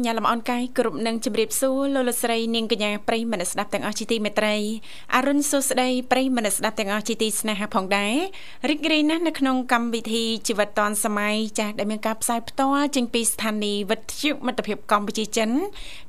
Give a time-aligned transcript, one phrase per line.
[0.00, 4.56] នុញ្ញាតលំអរកាយគ្រប់នឹងជម្រាបសួរលោកលកស្រីនាងកញ្ញាប្រិយមិត្តស្ដាប់ទាំងអស់ជាទីមេត្រី
[5.14, 8.14] អរុនសុស្ដីប្រិយមិត្តស្ដាប់ទាំងអស់ជាទីស្នេហាផងដែរ
[8.70, 15.50] រីករាយណាស់នៅក្នុងកម្មវិធីជីវិតឌွန်សម័យចាស់ដែលមានការផ្សាយផ្ទាល់ចេញពីស្ថានីយ៍វិទ្យុមិត្តភាពកម្ពុជាចិន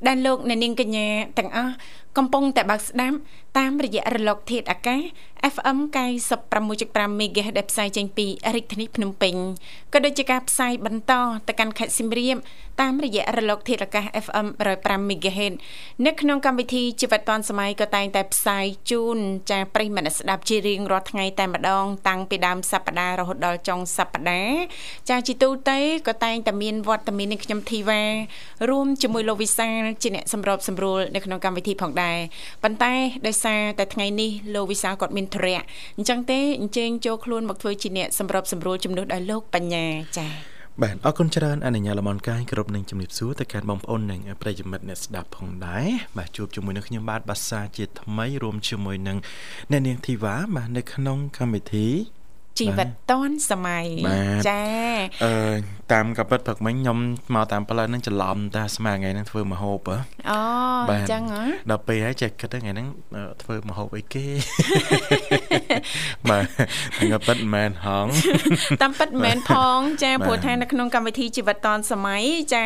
[0.08, 1.73] ដែលលោកអ្នកនាងកញ្ញាទាំងអស់
[2.18, 3.18] កំពុងតែបើកស្ដាប់
[3.60, 5.02] តាមរយៈរលកធាតុអាកាស
[5.54, 5.78] FM
[6.50, 9.36] 96.5 MHz ដែលផ្សាយចេញពីរាជធានីភ្នំពេញ
[9.94, 11.14] ក៏ដូចជាការផ្សាយបន្ត
[11.48, 12.38] ទៅកាន់ខេត្តសៀមរាប
[12.82, 14.48] តាមរយៈរលកធាតុអាកាស FM
[14.78, 15.54] 105 MHz
[16.06, 19.18] នៅក្នុងកម្មវិធីជីវិតឌွန်សម័យក៏តែងតែផ្សាយជូន
[19.52, 24.62] ចាប្រិយមិត្តស្ដាប់ជារៀងរាល់ថ្ងៃតែម្ដង តាំងពីដើមសប្ដាហ៍រហូតដល់ចុងសប្ដាហ៍
[25.09, 28.02] ចាជាទូទៅក៏តែងតែមានវត្តមាននៃខ្ញុំធីវ៉ា
[28.70, 32.00] រួមជាមួយលោកវិសាលជាអ្នកសម្របសម្រួលនៅក្នុងកម្មវិធីផងដែរ
[32.63, 32.94] ប៉ុន្តែ
[33.27, 35.61] ដោយសារតែថ្ងៃនេះលោកវិសាលគាត់មានធរៈ
[35.97, 39.85] អញ្ចឹងទេអញ្ជើញចូលខ្លួនមកធ្វើជាអ្នកសម្របសម្រួលជំនួសដល់លោកបញ្ញា
[40.19, 49.17] ចា៎បាទអរគុណច្រើនអនុញ្ញាតលំអរកាយគ្រប់នឹងជំរាបសួរទៅកាន់បងប្អូននិងប្រិយមិត្តអ្នកស្ដាប់ផងដែរបាទជួបជាមួយនឹងខ្ញុំបាទបាសាជាថ្មីរួមជាមួយនឹង
[49.72, 51.88] អ្នកនាងធីវ៉ាបាទនៅក្នុងកម្មវិធី
[52.59, 53.85] ជីវិតតនសម័យ
[54.47, 54.61] ចា
[55.23, 55.33] អឺ
[55.91, 56.97] តាមកាពិតព្រឹកមិញខ្ញុំ
[57.35, 60.39] មកតាមផ្លូវហ្នឹងច្រឡំតាស្មានថ្ងៃហ្នឹងធ្វើមហូបអូ
[60.89, 62.88] អញ្ចឹងហ៎ដល់ពេលហើយចេះគិតថ្ងៃហ្នឹង
[63.44, 64.25] ធ្វើមហូបអីគេ
[66.29, 66.45] បាទ
[66.97, 68.07] ថ្ងៃពិតមិនមែនហង
[68.81, 72.63] តាមពិតមិនមែនផងចាព្រោះថានៅក្នុងកម្មវិធីជីវិតតនសម័យចា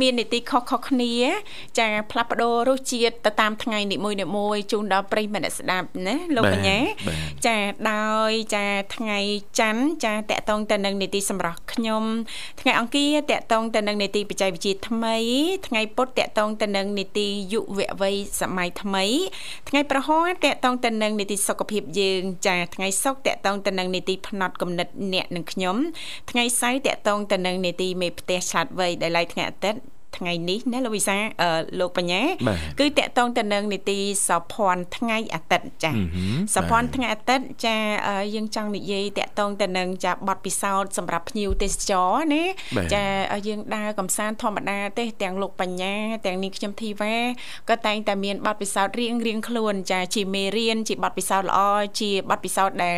[0.00, 1.14] មាននីតិខុសខុសគ្នា
[1.78, 3.96] ចាផ្លាស់ប្ដូររសជាតិទៅតាមថ្ងៃនី
[4.36, 6.78] មួយៗជូនដល់ប្រិយមិត្តស្ដាប់ណាលោកបញ្ញា
[7.46, 7.56] ចា
[7.90, 9.18] ដោយចាថ្ងៃ
[9.58, 12.04] ច័ន្ទចាតកតងទៅនឹងនីតិសម្រាប់ខ្ញុំ
[12.60, 15.16] ថ្ងៃអង្គារតកតងទៅនឹងនីតិបច្ចេកវិទ្យាថ្មី
[15.66, 19.04] ថ្ងៃពុធតកតងទៅនឹងនីតិយុវវ័យសម័យថ្មី
[19.68, 25.76] ថ្ងៃប្រហ័សតកតងទៅនឹងនីតិសុខភាពយើង ចាថ្ងៃសុក្រតកតងទៅនឹងនីតិផ្នត់គំនិតអ្នកនិងខ្ញុំ
[26.30, 29.80] ថ្ងៃសៅរ៍តកតងទៅនឹងនីតិមេផ្ទះឆ្លាតវៃដែលឡៃថ្ងៃអាទិត្យ
[30.16, 31.18] ថ្ងៃនេះណាលោកវិសា
[31.80, 32.22] លោកបញ្ញា
[32.80, 33.98] គឺតកតងទៅនឹងនីតិ
[34.28, 35.92] សភ័ណ្ឌថ្ងៃអាទិត្យចា
[36.54, 37.76] សភ័ណ្ឌថ្ងៃអាទិត្យចា
[38.34, 42.44] យើងចង់និយាយតកតងទៅនឹងចាបទពិសោធន៍សម្រាប់ភ្ញៀវទេសចរណា
[42.94, 43.04] ចា
[43.48, 45.94] យើងដើរកំសាន្តធម្មតាទេទាំងលោកបញ្ញា
[46.26, 47.16] ទាំងនាងខ្ញុំធីវ៉ា
[47.70, 51.60] ក៏តែងតែមានបទពិសោធន៍រៀងរៀងខ្លួនចាជាមេរៀនជាបទពិសោធន៍ល្អ
[52.00, 52.96] ជាបទពិសោធន៍ដែល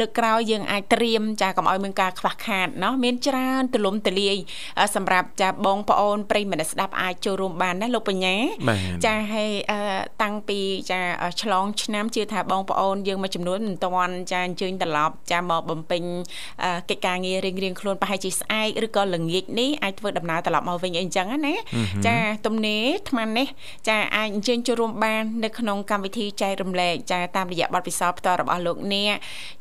[0.00, 4.36] លើកក្រោយយើងអាចត្រៀមចាកុំឲ្យមានការខ្វះខាតណោះមានច្រើនទលំទលាយ
[4.96, 8.34] សម្រាប់ចាបងប្អូនប្រិយមិត្តស្ដាប់អាចចូលរួមបានណាលោកបញ្ញា
[9.06, 9.50] ចាហើយ
[10.22, 10.58] តាំងពី
[10.90, 11.00] ចា
[11.42, 16.02] ឆ្លងឆ្នាំជឿថាបងប្អូនយើងមួយចំនួនមិនទាន់ចាអញ្ជើញត្រឡប់ចាមកបំពេញ
[16.90, 21.54] កិច្ចការងាររៀងរៀងខ្លួនប្រហែលជាស្អែកឬក៏ល្ងាចនេះអាចធ្វើដំណើរត្រឡប់មកវិញអីចឹងណា
[22.06, 22.16] ចា
[22.46, 23.46] ទំនេរថ្មនេះ
[23.88, 29.14] ចាអាចអញ្ជើញចូលរួមបាននៅក្នុងកម្មវិធីចែករំលែកចាតាមរយៈបទពិសោធន៍ផ្ទាល់របស់លោកអ្នក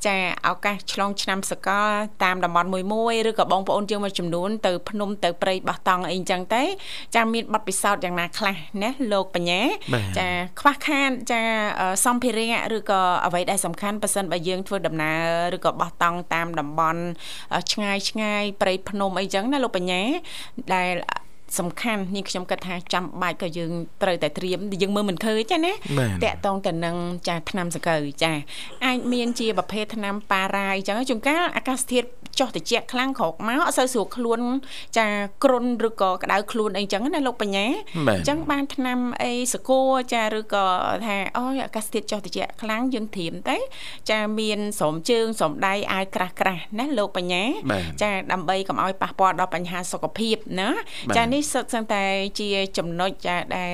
[0.06, 0.16] ចា
[0.48, 1.90] ឱកាសឆ្លងឆ្នាំសកល
[2.24, 6.64] តាមតំបន់មួយមួយឬក៏បងប្អូនយើងមួយចំនួនទៅភ្នំទៅព្រៃបោះតង់អីចឹងទៅ
[7.16, 9.62] ចាមានប័ណ្ណពិសោធន៍យ៉ាងណាខ្លះណាលោកបញ្ញា
[10.18, 10.28] ចា
[10.60, 11.42] ខ្វះខាតចា
[12.06, 15.12] សម្ភារៈឬក៏អ្វីដែលសំខាន់ប៉ះសិនបើយើងធ្វើដំណើ
[15.54, 17.02] រឬក៏បោះតង់តាមតំបន់
[17.72, 20.02] ឆ្ងាយឆ្ងាយព្រៃភ្នំអីចឹងណាលោកបញ្ញា
[20.76, 20.94] ដែល
[21.60, 23.72] សំខាន់នេះខ្ញុំគិតថាចាំបាច់ក៏យើង
[24.02, 25.74] ត្រូវតែត្រៀមយើងមើលមិនឃើញចាណា
[26.24, 26.96] តាក់តងទៅនឹង
[27.28, 28.34] ចាថ្នាំសង្កូវចា
[28.86, 32.08] អាចមានជាប្រភេទថ្នាំប៉ារ៉ាអញ្ចឹងជួនកាលអាកាសធាតុ
[32.40, 34.40] ចុះត្រជាក់ខ្លាំងក្រោកមកអត់សូវស្រួលខ្លួន
[34.98, 35.08] ចា
[35.44, 37.66] គ្រុនឬក៏ក្តៅខ្លួនអីចឹងណាលោកបញ្ញា
[38.18, 40.66] អញ្ចឹងបានថ្នាំអីសកួរចាឬក៏
[41.06, 43.58] ថាអូយអាកាសធាតុចុះត្រជាក់ខ្លាំងយើងត្រៀមទៅ
[44.12, 47.44] ចាមានស្រោមជើងស្រោមដៃអាវក្រាស់ក្រាស់ណាលោកបញ្ញា
[48.02, 50.70] ចាដើម្បីកុំឲ្យប៉ះពាល់ដល់បញ្ហាសុខភាពណា
[51.18, 52.04] ចានេះសុទ្ធសឹងតែ
[52.40, 53.74] ជាចំណុចចាដែល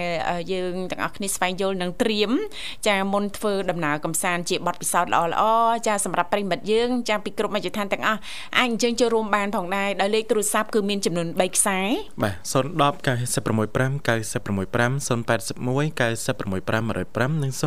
[0.53, 2.31] យើងទាំងអស់គ្នាស្វែងយល់និងត្រៀម
[2.87, 5.43] ចាមុនធ្វើដំណើរកំសាន្តជាបទពិសោធន៍ល្អល្អ
[5.87, 8.19] ចាសម្រាប់ប្រិមិត្តយើង ចាពីគ្រប់មជ្ឈដ្ឋានទាំងអស់
[8.59, 11.79] អាចអញ្ជើញចូលរួមបានផងដែរដោយលេខទូរស័ព្ទគឺមានចំនួន3ខ្សែ
[12.23, 17.61] បាទ010 965 965 081 965 105និង097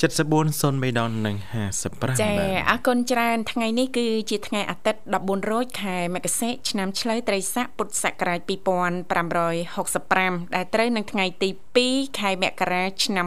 [0.00, 1.36] 74 03និង
[1.74, 2.32] 55ចា
[2.70, 11.48] អរគុណច្រើនថ្ងៃនេះគឺជាថ្ងៃអាទិត្យ14រោចខែមករាឆ្នាំឆ្លូវត្រីស័កពុទ្ធសករាជ2565ដែលត្រូវនឹងថ្ងៃទី
[11.84, 13.26] 7ខែមករាឆ្នាំ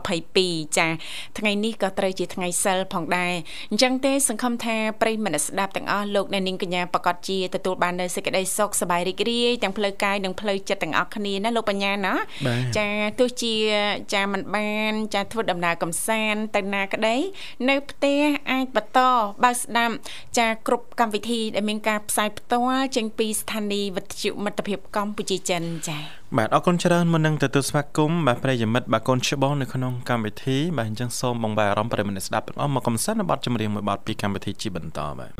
[0.00, 0.88] 2022ចា
[1.38, 3.32] ថ្ងៃនេះក៏ត្រូវជាថ្ងៃសិលផងដែរ
[3.70, 12.14] អញ្ចឹងទេសង្ឃឹមថាប្រិយមិត្តស្ដាប់ទាំងអស់លោកអ្នកនាងកញ្ញាប្រកាសជាទទួលបាននូវសេចក្តីសុខសប្បាយរីករាយទាំងផ្លូវកាយនិងផ្លូវចិត្តទាំងអស់គ្នាណាលោកបញ្ញាណា
[12.78, 12.88] ចា
[13.18, 13.54] ទោះជា
[14.14, 17.16] ចាមិនបានចាធ្វើដំណើរកំសាន្តទៅណាក្តី
[17.68, 18.20] នៅផ្ទះ
[18.50, 19.00] អាចបន្ត
[19.44, 19.94] បើកស្ដាប់
[20.38, 35.30] ចាគ្រប់កម្មវិធីដែលមានការផ្សាយផ្ទាល់ចេញពីស្ថានីយ៍វិទ្យុមិត្តភាពកម្ពុជាចិនចា៎ បាទអរគុណច្រើនមុននឹងទទួលស្វាគមន៍បាទប្រិយមិត្តបាទកូនច្បងនៅក្នុងកម្មវិធីបាទអញ្ចឹងសូមបងប្អូនអារម្មណ៍ប្រិយមិត្តស្ដាប់ទាំងអស់មកកំសាន្តនៅបទចម្រៀងមួយបទពីកម្មវិធីជាបន្តបាទ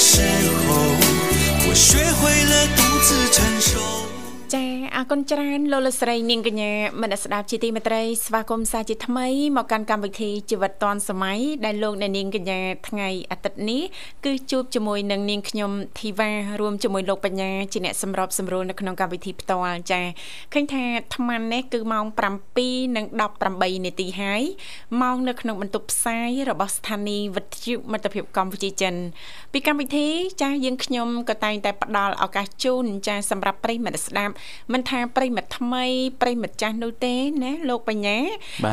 [0.00, 0.76] 时候
[1.68, 4.07] 我学会了独自承受。
[4.98, 6.72] ច្រើនលោកលស្រីនាងកញ្ញា
[7.02, 13.82] មនស្ដាប់ជាទីមេត្រីស្វាគមន៍សាជាថ្មីមកកាន់កម្មវិធីជីវិតឌွန်សម័យដែលលោកអ្នកនាងកញ្ញាថ្ងៃអាទិត្យនេះ
[14.24, 16.30] គឺជួបជាមួយនឹងនាងខ្ញុំធីវ៉ា
[16.60, 20.00] រួមជាមួយលោកបញ្ញាជាអ្នកសម្របសម្រួលនៅក្នុងកម្មវិធីផ្ទាល់ចា
[20.52, 22.04] ឃើញថាអាត្មានេះគឺម៉ោង
[22.74, 24.42] 7:18នាទីហើយ
[25.02, 28.94] ម៉ោងនៅក្នុងបន្ទប់ផ្សាយរបស់ស្ថានីយ៍វិទ្យុមិត្តភាពកម្ពុជាចិន
[29.52, 30.08] ពីកម្មវិធី
[30.42, 34.34] ចាយើងខ្ញុំក៏តែងតែផ្ដល់ឱកាសជូនចាសម្រាប់ប្រិយមិត្តស្ដាប់
[34.72, 35.84] មិនថាប្រិមិត្តថ្មី
[36.22, 37.14] ប្រិមិត្តចាស់នោះទេ
[37.44, 38.18] ណាលោកបញ្ញា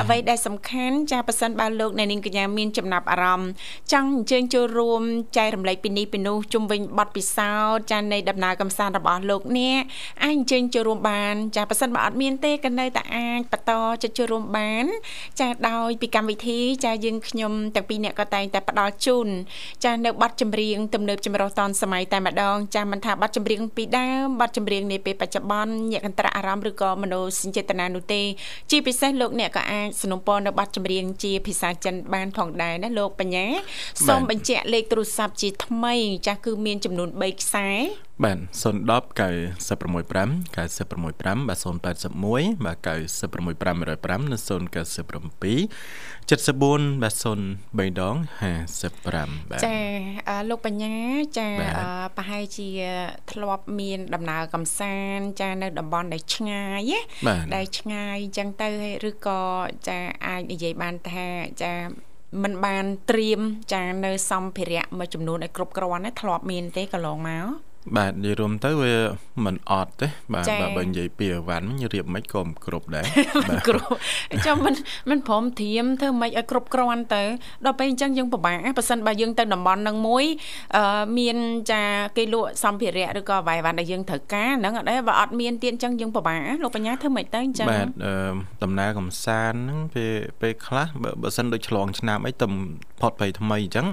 [0.01, 3.49] អ្វីដែលសំខាន់ចាប៉ះសិនបើលោកអ្នកនាងកញ្ញាមានចំណាប់អារម្មណ៍
[3.93, 5.01] ចង់អញ្ជើញចូលរួម
[5.37, 9.81] ចែករំលែកពីនេះពីនោះជុំវិញបទពិសោធន៍ចានៃដំណើរកំសាន្តរបស់លោកអ្នក
[10.23, 13.71] អាចអញ្ជើញចូលរួមបានចាប៉ះសិនបើអត់មានទេក៏នៅតែអាចបន្ត
[14.03, 14.85] ចិត្តចូលរួមបាន
[15.39, 19.27] ចាដោយពីកម្មវិធីចាយើងខ្ញុំទាំងពីរអ្នកក៏តែងតែផ្ដល់ជូន
[19.83, 28.20] ចានៅបទចម្រៀងទំនើបចម្រុះតនសម័យតែម្ដងចាមិនថាបទចម្រៀងពីដើមបទចម្រៀងនាពេលបច្ចុប្បន្នញាក់កន្ត្រាក់អារម្មណ៍ឬក៏មនោសញ្ចេតនានោះទេ
[28.70, 33.46] ជាពិសេសលោកអ្នកក៏អាចสนับสนุนនៅប័ណ្ណចម្រៀងជាភាសាចិនបានផងដែរណាលោកបញ្ញា
[34.06, 35.94] សូមបញ្ជាក់លេខទូរស័ព្ទជាថ្មី
[36.26, 37.68] ចាស់គឺមានចំនួន3ខ្សែ
[38.23, 40.07] បាទ010 965
[40.55, 44.71] 965បាទ081បាទ965 105និង097
[46.29, 48.15] 74បាទ03ដង
[48.83, 49.77] 55បាទចា
[50.49, 50.95] លោកបញ្ញា
[51.37, 51.49] ចា
[52.17, 52.69] ប្រហែលជា
[53.31, 56.91] ធ្លាប់មានដំណើរកំសាន្តចានៅតំបន់ដែលឆ្ងាយ
[57.55, 58.69] ដែលឆ្ងាយអញ្ចឹងទៅ
[59.09, 59.41] ឬក៏
[59.87, 61.27] ចាអាចនិយាយបានថា
[61.63, 61.73] ចា
[62.43, 63.41] มันបានត្រៀម
[63.73, 68.95] ចានៅសម្ភារៈមួយចំនួនឲ្យគ្រប់គ្រាន់ណាធ្លាប់មានទេកន្លងមក បាទនិយាយរួមទៅវា
[69.45, 70.45] មិនអត់ទេបាទ
[70.77, 73.05] បើនិយាយពីអវ៉ាន់រៀបមិនក៏មិនគ្រប់ដែរ
[73.43, 73.95] បាទគ្រប់
[74.45, 74.73] ចាំមិន
[75.09, 77.23] មិនព្រមធៀមធ្វើមិនឲ្យគ្រប់គ្រាន់ទៅ
[77.65, 80.25] ដល់ពេលអញ្ចឹងយើងពិបាកប៉ះសិនបើយើងទៅតំបន់នឹងមួយ
[80.77, 81.37] អឺមាន
[81.71, 81.81] ចា
[82.17, 87.87] គេលក់សម្ភារៈឬក៏អ្វីវ៉ាន់ដែលយើងត្រូវការហ្នឹងអត់ដែរបើអត់មានទៀតអញ្ចឹងយើងពិបាកលោកបញ្ញាធ្វើមិនទៅអញ្ចឹងបាទ
[88.63, 90.87] ដំណើរកំសាន្តហ្នឹងពេលពេលខ្លះ
[91.21, 92.47] បើសិនដូចឆ្លងឆ្នាំអីទៅ
[93.01, 93.85] ផុតបីថ្មីអញ្ចឹង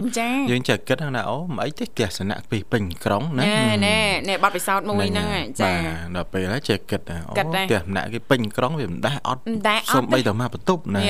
[0.50, 3.44] យើងចេះគិតថាអូមិនអីទេទស្សនៈពីពេញក្រុងណា
[3.84, 3.96] ណែ
[4.28, 5.26] ណែបတ်ពិសោធន៍មួយហ្នឹង
[5.60, 9.42] ចាបាទដល់ពេលហើយចេះគិតថាអូទស្សនៈគេពេញក្រុងវាមិនដាស់អត់
[9.94, 11.02] សុំបីទៅមកបន្ទប់ណា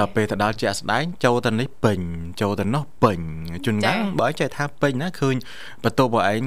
[0.00, 1.98] ដល់ពេលទៅដល់ជាក់ស្ដែងចូលទៅនេះពេញ
[2.40, 3.18] ចូលទៅនោះពេញ
[3.64, 5.34] ជួនកាលបើចេះថាពេញណាឃើញ
[5.84, 6.42] បន្ទប់របស់ឯង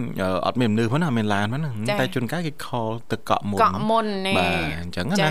[0.46, 5.28] អត់មានមនុស្សហ្នឹងអត់មានឡានហ្នឹងតែជួនកាលគេខលទៅកក់មុនកក់មុនណែបាទអញ្ចឹងណា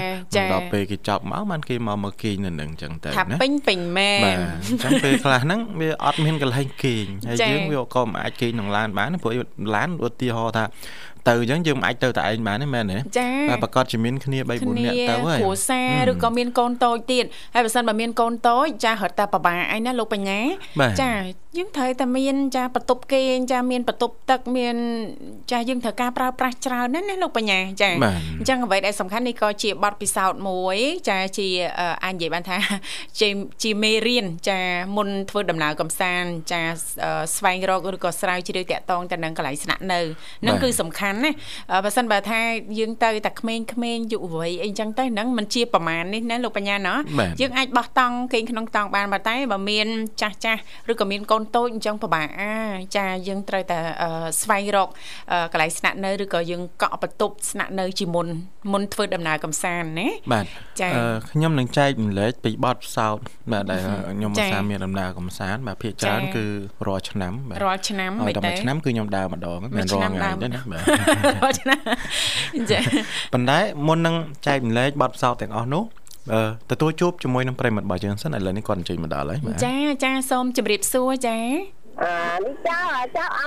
[0.53, 4.37] ដល់ពេលគេចាប់មកបានគេមកមកគេងនៅនឹងអញ្ចឹងទៅណាថាពេញពេញមែនបាទ
[4.69, 9.35] អញ្ចឹងពេលខ្លះហ្នឹងវាអត់មានកន្លែងគេងហើយយើងវាក៏មិនអាចគេងក្នុងឡានបានព្រោះ
[9.75, 10.65] ឡានឧទាហរណ៍ថា
[11.29, 12.97] ទៅអញ្ចឹងយើងមិនអាចទៅតែឯងបានទេមែនទេ
[13.51, 17.25] តែប្រកាសជាមានគ្នា3 4នាក់ទៅហើយគ្រួសារឬក៏មានកូនតូចទៀត
[17.55, 20.41] ហើយបើសិនបើមានកូនតូចចារត់តែប្របាឯណាលោកបញ្ញា
[21.03, 21.13] ចា
[21.59, 24.77] យើងត្រូវតែមានចាបន្ទប់គេងចាមានបន្ទប់ទឹកមាន
[25.53, 30.77] ចាយើងត្រូវការប្រើប្រាស់ច្រើនណាស់ណាលោកបញ្ញាចាអញ្ចឹងអ្វីដែលសំខាន់នេះក៏ជាបទពិសោធន៍មួយ
[31.09, 31.49] ចាជា
[32.05, 32.59] អាចនិយាយបានថា
[33.21, 33.29] ជា
[33.63, 34.59] ជាមេរៀនចា
[34.97, 36.63] មុនធ្វើដំណើរកំសាន្តចា
[37.37, 40.01] ស្វែងរកឬក៏ស្រាវជ្រាវតាក់ទងទៅនឹងកន្លែងស្នាក់នៅ
[40.47, 41.31] នឹងគឺសំខាន់ណា
[41.85, 42.41] បើសិនបើថា
[42.79, 43.55] យើងទៅតែក្មេ
[43.97, 46.95] ងៗយុវវ័យអីចឹងទៅហ្នឹងมันជាប្រមាណនេះណាលោកបញ្ញាណា
[47.41, 49.87] យើងអាចបោះតង់គេងក្នុងតង់បានបើតែបើមាន
[50.21, 50.61] ចាស់ចាស់
[50.93, 52.55] ឬក៏មានកូនតូចអញ្ចឹងពិបាកអា
[52.97, 53.79] ចាយើងត្រូវតែ
[54.43, 54.89] ស្វែងរក
[55.53, 58.29] កន្លែងស្នាក់នៅឬក៏យើងកក់បន្ទប់ស្នាក់នៅជាមុន
[58.73, 60.45] មុនធ្វើដំណើរកំសាន្តណាបាទ
[60.81, 60.89] ចា
[61.31, 63.19] ខ្ញុំនឹងចែកម្លែកពីបទផ្សោត
[63.53, 63.81] បាទដែល
[64.17, 66.45] ខ្ញុំឧស្សាហ៍មានដំណើរកំសាន្តបាទភាគច្រើនគឺ
[66.87, 70.83] រាល់ឆ្នាំបាទរាល់ឆ្នាំមិនតែឆ្នាំគឺខ្ញុំដើរម្ដងមិនរាល់ថ្ងៃទេណាបាទ
[72.71, 72.79] ចា
[73.33, 74.15] ប៉ុន្តែមុននឹង
[74.47, 75.85] ចែកម្លែកបទផ្សោតទាំងអស់នោះ
[76.33, 76.41] អឺ
[76.71, 81.39] ទទួលជួបជាមួយនឹងប្រិមត្តរបស់យើងសិនឥឡូវនេះគាត់អញ្ជើញមកដល់ហើយចាចាសូមជម្រាបសួរចា
[82.03, 82.81] អឺនេះចៅ
[83.17, 83.41] ចៅអ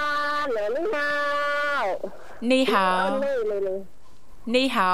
[0.45, 1.09] ននេះហៅ
[2.51, 2.89] នេះហៅ
[4.55, 4.93] នេះហៅ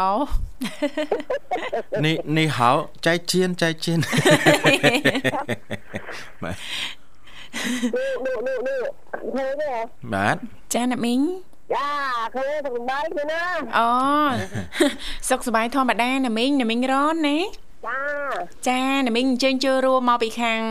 [2.06, 2.72] នេះនេះហៅ
[3.06, 4.00] ចៃជៀនចៃជៀន
[6.44, 6.56] បាទ
[7.96, 8.80] នេះនេះនេះនេះ
[10.14, 10.36] បាទ
[10.74, 11.20] ចាណាមីង
[11.76, 11.90] ចា
[12.34, 13.44] ខ្លួនសុខសប្បាយទេណា
[13.78, 13.90] អូ
[15.30, 17.38] សុខសប្បាយធម្មតាណាមីងណាមីងរនណា
[17.88, 18.02] ចា
[18.68, 20.62] ចាណាមីងអញ្ជើញចូលរួមមកពីខាង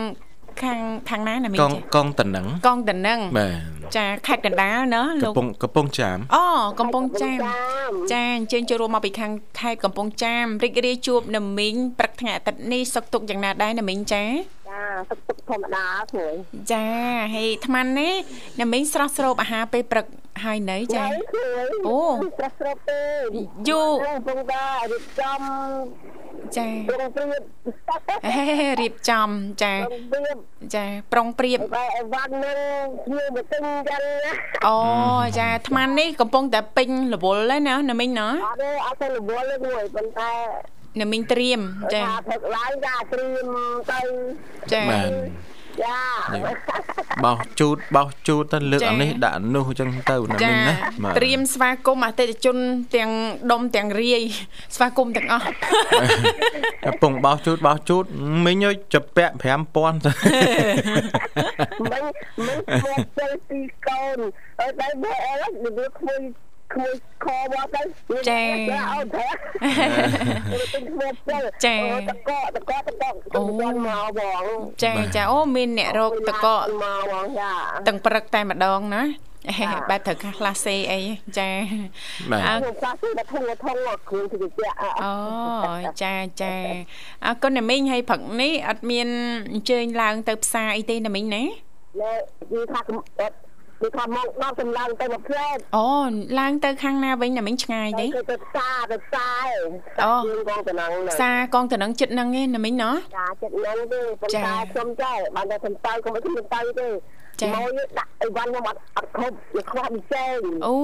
[0.61, 0.79] ខាង
[1.09, 6.43] ខាងណាណាមីងកងកងតនឹងកងតនឹងបាទចាខេត្តកណ្ដាលណាលោកកំពុងកំពុងចាមអូ
[6.79, 7.39] កំពុងចាម
[8.13, 14.23] ចាអញ្ជើញចូលរួមមកពីខាងខេត្តកំពុងចាមរីករាយជួបណាមីងព្រឹកថ្ងៃអាទិត្យនេះសុខទុក្ខយ៉ាងណាដែរណាមីងចា
[14.71, 16.35] ចាសុខទុក្ខធម្មតាគ្រួយ
[16.71, 16.85] ចា
[17.35, 18.13] ហើយអាត្មានេះ
[18.59, 20.05] ណាមីងស្រស់ស្រូបអាហារពេលព្រឹក
[20.43, 21.03] ហើយនៅចា
[21.87, 21.99] អូ
[22.37, 23.01] ស្រស់ស្រូបទេ
[23.69, 25.39] យូកំពុងតែរៀបចំ
[26.57, 29.29] ចាប្រុងព្រៀបរៀបចំ
[29.63, 29.73] ចា
[30.75, 33.61] ចាប្រុងព្រៀបបែអវ៉ាន់នឹងគ្នាមកទិញ
[33.91, 34.03] ចឹង
[34.67, 34.77] អូ
[35.37, 40.31] ចាអាត្មានេះកំពុងតែពេញរវល់ហើយណាណាមីងណាអត់ទេអត់ទៅរវល់ទេមួយប៉ុន្តែ
[40.99, 41.61] ណាមីងត្រៀម
[41.93, 43.55] ចាព្រឹកឡើងចាត្រៀម
[43.91, 44.01] ទៅ
[44.73, 45.09] ចាបាទ
[45.83, 45.97] ចា
[47.25, 50.73] បោះជូតបោះជូតទៅលើកអានេះដាក់នោះអញ្ចឹងទៅណាមីងណា
[51.17, 52.57] ត្រៀមស្វាគមន៍អតិថិជន
[52.95, 53.11] ទាំង
[53.51, 54.21] ដុំទាំងរាយ
[54.75, 55.45] ស្វាគមន៍ទាំងអស់
[56.85, 58.05] កំពុងបោះជូតបោះជូត
[58.45, 60.11] មីងចាប់ពាក់5000ទៅ
[61.91, 62.03] មិញ
[62.45, 64.17] មិញមកទៅពីកូន
[64.59, 65.33] អត់ដែរបើអី
[65.77, 66.21] វាក្មួយ
[66.73, 67.81] ក្មួយខមកទៅ
[68.29, 68.41] ចា
[68.91, 69.29] អូនប្រា
[70.73, 71.77] ទិញក្មួយទៅចា
[72.09, 73.75] តកតកតកអូមក
[74.19, 74.45] បង
[74.83, 76.47] ចាចាអូមានអ្នករកតក
[76.81, 77.51] មកបងចា
[77.87, 79.03] ទាំងព្រឹកតែម្ដងណា
[79.89, 80.99] បែបត្រូវខ្លះខ្លះសេអី
[81.37, 81.49] ចា
[82.31, 83.75] បាទអើខ្លះសេតែធំធំ
[84.09, 84.69] គ្រឿងទីជា
[85.03, 85.13] អូ
[86.03, 86.53] ចាចា
[87.25, 89.07] អរគុណណាមីងហើយព្រឹកនេះអត់មាន
[89.53, 92.79] អញ្ជើញឡើងទៅផ្សារអីទេណាមីងណានិយាយថា
[93.81, 95.89] គឺថាមកដល់សម្លឹងទៅមកផ្លែអូ
[96.39, 99.57] ឡើងទៅខាងណាវិញណាមិញឆ្ងាយទេទៅផ្សារទៅផ្សារ
[100.03, 100.13] អូ
[100.49, 106.87] កងតំណឹងផ្សារកងតំណឹងចិត្តហ្នឹងឯងណាមិញណោះចាចិត្តហ្នឹងទេប៉ុន្តែខ្ញុំចេះបានតែសំទៅកុំឲ្យខ្ញុំទៅទេ
[107.41, 110.75] ចាមកដាក់អីវ៉ាន់ខ្ញុំអត់អត់គ្រប់វាខ្វះប៊ីចេងអូ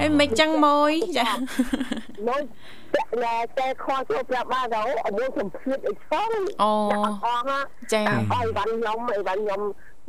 [0.00, 1.30] អីមិនចឹងមួយចា
[2.28, 2.42] មក
[3.22, 6.30] តែតែខោចូលប្រាប់បានដល់អមួយសំភៀតអីឆ្ង
[6.62, 6.72] អូ
[7.92, 9.60] ចាអីវ៉ាន់ខ្ញុំអីវ៉ាន់ខ្ញុំ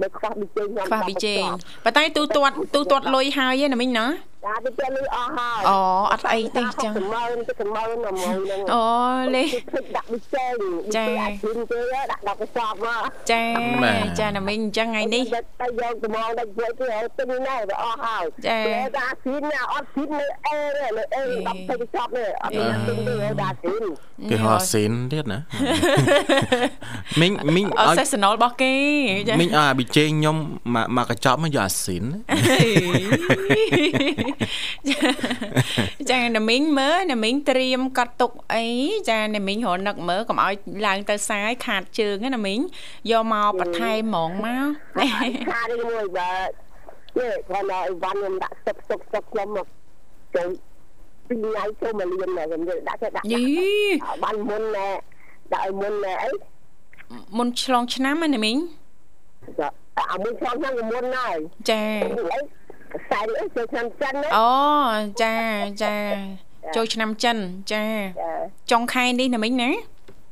[0.01, 1.43] នៅខ្វះប៊ីចេងខ្ញុំខ្វះប៊ីចេង
[1.83, 4.05] ប៉ុន្តែទូទាត់ទូទាត់លុយហើយណាមិញណា
[4.45, 5.77] ចាទៅពេលនេះអស់ហើយអូ
[6.11, 8.85] អត់អីទេចឹងមើលទៅមើលមកមួយហ្នឹងអូ
[9.35, 10.55] លេភ្លេចដាក់វិចេង
[10.95, 11.81] ចាអាចជិនទេ
[12.11, 13.43] ដាក់ដល់កសបមកចា
[13.83, 15.23] បាទចាណាមីងអញ្ចឹងថ្ងៃនេះ
[15.61, 23.83] ទៅយកត្មងដល់ជួយទៅឲ្យទិញណែវាអស់ហើយចាតែដាក់ស៊ីនអត់ស៊ីននៅអេទេនៅអេដល់ទៅកសបនេះអត់មានទិញទេដាក់ស៊ីន
[24.31, 25.39] គេហៅស៊ីនទៀតណា
[27.21, 28.73] មីងមីងអឲ្យសេសណុលរបស់គេ
[29.27, 30.37] ចាមីងឲ្យអាប៊ីចេងខ្ញុំ
[30.75, 32.03] មកមកកញ្ចប់មកយកអាស៊ីន
[36.11, 38.65] ចាណាមីងមើលណាមីងត្រៀមកត់ទុកអី
[39.09, 40.53] ចាណាមីងរនឹកមើលកុំឲ្យ
[40.85, 42.59] ឡើងទៅសាយខាតជើងណាមីង
[43.11, 44.67] យកមកបន្ថែមហ្មងមក
[45.53, 46.31] ខានេះមួយបើ
[47.17, 49.67] នេះគាត់ឲ្យវ៉ាន់ខ្ញុំដាក់ស្ទុកស្ទុកស្ទុកខ្ញុំមក
[50.35, 50.49] ចូល
[51.27, 53.43] ពីថ្ងៃចូលមកលៀនណាខ្ញុំដាក់ទៅដាក់យី
[54.23, 54.89] បានមុនណែ
[55.53, 56.29] ដាក់ឲ្យមុនណែអី
[57.37, 58.57] មុនឆ្លងឆ្នាំណាមីង
[60.11, 61.37] អាមុនឆ្នាំហ្នឹងក៏មុនហើយ
[61.69, 61.83] ចា
[62.93, 64.51] អីខ្សែអីចូលឆ្នាំចិនណាអូ
[65.21, 65.35] ចា
[65.83, 65.95] ចា
[66.75, 67.37] ចូលឆ្នាំចិន
[67.71, 67.83] ចា
[68.21, 68.31] ចា
[68.71, 69.69] ចុងខែនេះណាមីងណា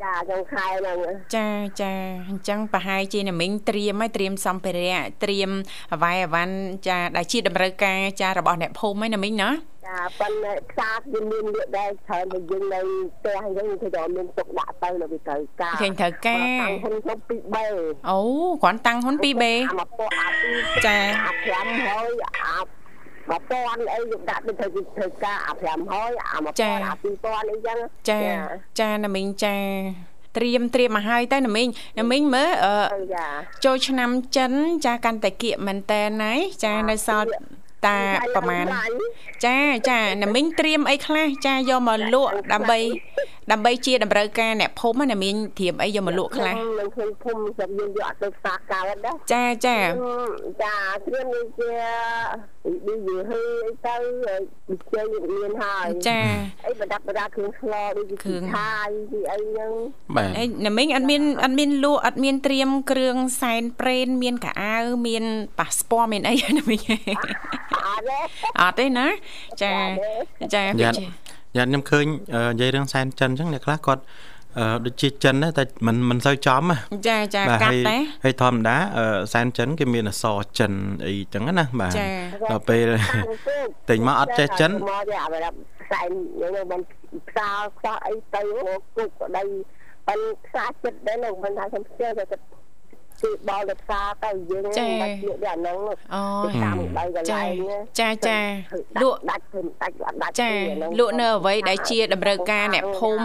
[0.04, 0.98] ចាចុងខែហ្នឹង
[1.36, 1.48] ចា
[1.82, 1.94] ចា
[2.30, 5.50] អញ្ចឹងប្រហែលជាណាមីងត្រៀមឲ្យត្រៀមសម្ភារៈត្រៀម
[5.94, 6.56] អវ័យអវ៉ាន់
[6.88, 9.50] ចាដែលជាតម្រូវការចារបស់អ្នកភូមិហ្នឹងណាមីងណា
[9.88, 12.82] ចាប៉ុន្តែផ្សារវាមានលក់ដែរច្រើនតែយើងនៅ
[13.18, 17.36] ផ្ទះអញ្ចឹងគឺតែមានទុកដាក់ទៅនៅវាត្រូវការឃើញត្រូវការតាំងហ៊ុនខ្ញុំពី
[17.74, 18.20] 3អូ
[18.64, 20.52] គ្រាន់តាំងហ៊ុន 2B អាមកពោអាពី
[20.86, 22.58] ចាអា5ហើយអា
[23.32, 27.78] មកពាន់អីយកដាក់ទៅធ្វើធ្វើការអា5ហើយអាមកពាន់អា2000អីចឹង
[28.10, 28.22] ចា
[28.80, 29.58] ចាណាមីងចា
[30.38, 31.68] ត្រៀមត្រៀមមកហើយទៅណាមីង
[32.00, 33.28] ណាមីងមើលអឺទៅចា
[33.66, 34.54] ចូលឆ្នាំចិន
[34.86, 37.28] ចាកាន់តែគៀកមែនតើណាយចានៅសល់
[37.86, 38.00] តា
[38.36, 38.66] ប្រហែល
[39.46, 39.58] ចា
[39.90, 42.80] ចាណាមីងត្រៀមអីខ្លះចាយកមកលក់ដើម្បី
[43.52, 49.78] ដើម្បីជាតម្រូវការអ្នកភូមិណាមីងត្រៀមអីយកមកលក់ខ្លះនឹងឃើញភូមិសម្យើងយកអត់ទៅផ្សារកើតណាចាចា
[50.64, 51.72] ចាត្រៀមនេះជា
[52.86, 53.96] ឌីយឺហេអីទៅ
[54.70, 56.20] វិជ័យមានហើយចា
[56.68, 59.72] អីបដាប់បដាគ្រឿងស្លដូចជាគ្រឿងឆាយពីអីហ្នឹង
[60.16, 64.76] បាទអីណាមីងអត់មានអត់មានលក់អត់មានត្រៀមគ្រឿងសែនប្រេនមានកៅអៅ
[65.08, 65.24] មាន
[65.60, 66.82] ប៉ាសពតមានអីណាមីង
[67.88, 68.20] អត់ទេ
[68.62, 69.08] អត់ទេណា
[69.62, 69.74] ចា
[70.56, 70.64] ចា
[71.58, 74.02] យ៉ាត់យ៉ាត់ខ្ញុំឃើញអឺនិយាយរឿងសែនចិនអញ្ចឹងអ្នកខ្លះគាត់
[74.58, 76.78] អឺដូចជាចិនដែរតែមិនមិនសូវចំណា
[77.08, 80.72] ចាចាបាទកាហើត់យតែហើយធម្មតាអឺសែនចិនគេមានអក្សរចិន
[81.08, 82.08] អីចឹងណាបាទចា
[82.52, 82.88] ដល់ពេល
[83.90, 86.10] ទិញមកអត់ចេះចិនមកទេអាបដាប់ផ្សែង
[86.42, 86.82] យើងមិន
[87.28, 88.42] ផ្សារខ្សោះអីទៅ
[88.96, 89.44] គុកក្តី
[90.08, 92.38] ប៉ុនផ្សារចិត្តដែរនឹងមិនថាខ្ញុំជឿតែ
[93.24, 95.78] គឺបលទៅផ្សារទៅយើងមិនបាច់លក់ដល់ហ្នឹង
[96.14, 96.24] អូ
[96.64, 98.40] តាមដៃកន្ចាលែងចាចា
[99.02, 100.52] លក់ដាច់ទៅដាច់ដាច់ចា
[101.00, 103.24] លក់នៅអ្វីដែលជាតម្រូវការអ្នកភូមិ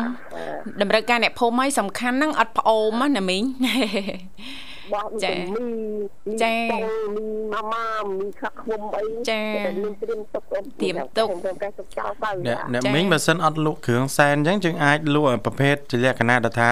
[0.83, 3.43] តម្រូវការអ្នកភូមិហើយសំខាន់ហ្នឹងអត់ផ្អូមណាណាមីង
[4.93, 5.65] បោះចាមី
[6.43, 6.57] ចា
[7.15, 9.43] មីម៉ាម៉ាមីខាក់ឃុំអីចា
[9.83, 16.69] មានត្រៀមទុកត្រៀមទុកខ្ញុំតែទុកចោលទៅអ្នកអ្នកចា៎មីងបើសិនអត់លក់គ្រឿងសែនអញ្ចឹងយើងអាចលក់ប្រភេទជាលក្ខណៈដែលថា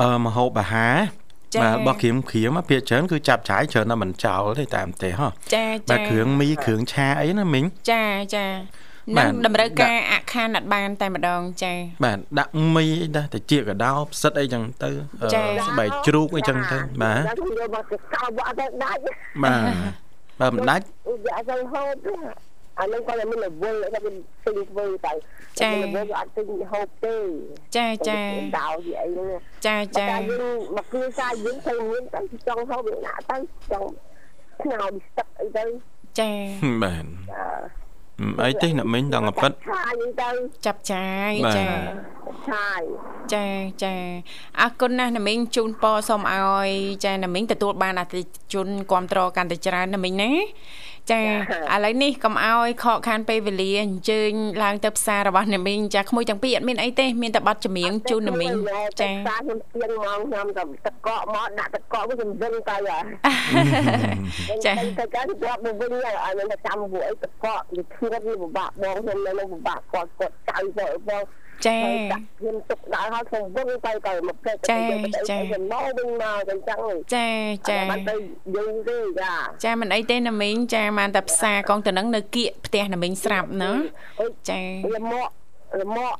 [0.00, 1.23] អឺមហូបអាហារចា៎
[1.62, 8.46] បាទរបស់គ្រឿងគ្រៀមភាគច្រើនគឺចាប់ចាយច្រើនតែមិនចោលទេតាមទេហ៎ចាបាចាទគ្រឿងមីគ្រឿងឆាអីណាមីងចាចា
[9.16, 11.72] បានឹងទតម្រូវការអខានអត់បានតែម្ដងចា
[12.04, 14.90] បាទដាក់មីអីដែរតែជាកដោផ្សិតអីចឹងទៅ
[15.22, 19.00] អឺចា៎ស្បែកជ្រូកអីចឹងទៅបាទខ្ញុំយកមកទៅកោបអត់ទៅដាច់
[19.44, 20.04] បាទ
[20.40, 25.12] បើមិនដាច់យកទៅហូប អានឹងគាត់មានរវល់តែមានទិញធ្វើទៅ
[25.60, 27.16] ចា៎រវល់អត់ទិញហូបទេ
[27.76, 28.20] ចាចា
[28.60, 29.28] ដោយអីហ្នឹង
[29.66, 33.36] ចាចាតែយើងមកគ្រួសារយើងទៅមានតែចង់ហូបវាដាក់ទៅ
[33.72, 33.88] ចង់
[34.62, 35.64] ខ្នោបស្ទឹកអីទៅ
[36.20, 36.30] ចា
[36.82, 37.74] បាទចា
[38.44, 40.30] អីទេអ្នកមីងដល់ងប៉ិតឆាយអីទៅ
[40.66, 41.66] ចាប់ចាយបាទចា
[42.50, 42.82] ឆាយ
[43.34, 43.46] ចា
[43.84, 43.94] ចា
[44.60, 46.68] អរគុណណាស់ណាមីងជូនពរសូមឲ្យ
[47.04, 50.30] ចាណាមីងទទួលបានអតិថិជនគ្រប់ត្រកាន់តែច្រើនណាមីងណា
[51.12, 54.30] ចាឥឡូវនេះកុំឲ្យខកខានពេលវេលាអញ្ជើញ
[54.62, 58.52] ឡើងទៅផ្សាររបស់ណាមីងចាក្មួយទាំងពីរអត់មានអីទេមានតែប័ណ្ណចម្រៀងជូនណាមីង
[59.00, 63.00] ចាចាខ្ញុំទៀងមកខ្ញុំទៅទឹកកកមកដាក់ទឹកកកវិញខ្ញុំវឹងទៅហ่ะ
[64.64, 71.22] ចាទៅកាន់គាត់មកវិញហើយឲ្យមានតែចាំពួកអីទឹកកកវាធៀបវាពិបាកបងខ្ញុំនៅនឹងពិបាកគាត់គាត់ចៅទៅបង
[71.66, 76.80] ចាហើយដាក់ខ្ញុំទុកដល់ហើយខ្ញុំវឹងទៅទៅមកផ្លេចចាទៅចាខ្ញុំមកវិញមកអញ្ចឹង
[77.14, 77.28] ចា
[77.70, 78.14] ចាបានទៅ
[78.54, 83.72] យូរទេចាចាមិនអីទេណាមីងចាបានតែផ្សារកងទៅនឹងនៅគៀកផ្ទះណាមីងស្រាប់ណា
[84.50, 84.60] ចា
[84.94, 85.28] លមក
[85.80, 86.14] លមក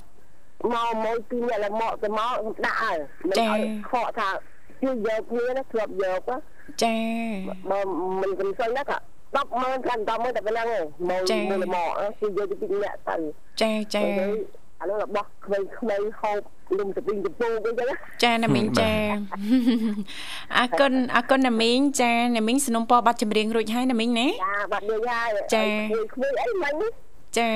[0.72, 4.28] មកមួយពីរលមកទៅមកដាក់ហើយមិនឲ្យខកថា
[4.82, 6.38] ជួយយកគ្នាណាធ្លាប់យកណា
[6.82, 6.96] ចា
[7.70, 7.80] បើ
[8.20, 8.98] មិនកំសឹងណាក៏
[9.34, 11.88] 10ម៉ឺនខាង10ម៉ឺនតែប៉ុណ្ណឹងឯងមកមួយលមក
[12.20, 13.16] គឺយកទៅពីអ្នកទៅ
[13.60, 14.04] ចាចា
[14.80, 15.58] អានោះរបស់ក្មេ
[16.00, 16.40] ងៗហូប
[16.78, 17.88] លំទៅវិញទៅពូអីចឹង
[18.22, 18.92] ចាណាមីងចា
[20.56, 25.64] អរគុណអរគុណណាមីងចាណាមីងสนុំពរបាត់ចម្រៀងរួចហើយណាមីងណាចាបាត់យើងហើយចា
[26.14, 26.74] ក្មួយអីមិញ
[27.38, 27.48] ចចា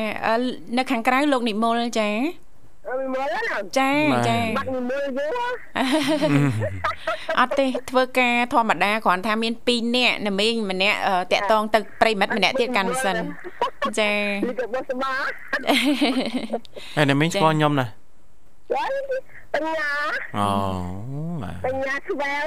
[0.79, 2.09] នៅខាងក្រៅលោកនិមលចា
[3.01, 3.91] និមលណាចា
[4.29, 5.39] ចាបាត់និមលយូរ
[7.41, 10.99] អត់ទេធ្វើការធម្មតាគ្រាន់ថាមាន2នាក់ណាមីងម្នាក់
[11.33, 13.17] តាក់តងទៅប្រិមិត្តម្នាក់ទៀតកាន់សិន
[14.01, 14.13] ចា
[14.47, 15.13] នេះក៏បោះស្មា
[16.97, 17.87] ហើយណាមីងស្គាល់ខ្ញុំណា
[18.73, 19.93] បញ្ញា
[20.39, 20.49] អូ
[21.65, 22.47] បញ្ញាស្វែល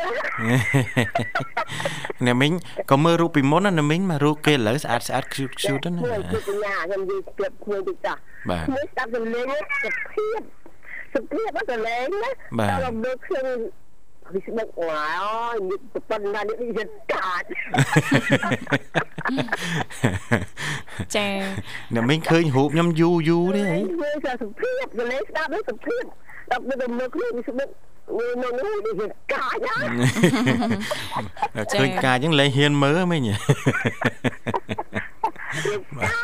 [2.25, 2.53] អ្នកមីង
[2.91, 8.13] ក៏មើលរូបពីមុនណាអ្នកមីងមករូបគេឥឡូវស្អាតស្អាតខ្ជូតខ្ជូតណាបញ្ញាខ្ញុំនិយាយពីគ្នាតិចតា
[8.49, 9.45] បាទខ្ញុំស្ដាប់សំឡេង
[9.83, 10.41] សុភាព
[11.13, 13.45] សុភាពអត់សំឡេងណាបាទដល់មើលខ្ញុំ
[14.33, 14.87] វាស្ដឹកអូ
[15.53, 17.43] យនេះប៉ុណ្ណានេះវាកាច
[21.15, 21.27] ចា
[21.93, 26.03] អ្នកមីងឃើញរូបខ្ញុំយូរយូរទេអីវាសុភាពសំឡេងស្ដាប់នេះសុភាព
[26.51, 27.69] ដល់ទៅមើលខ្លួនវាស្ដឹក
[28.17, 33.35] មួយនោះនេះវាកាចណាឃើញកាចហ្នឹងលែងហ៊ានមើលមិញអូ
[35.97, 36.20] បើទៅ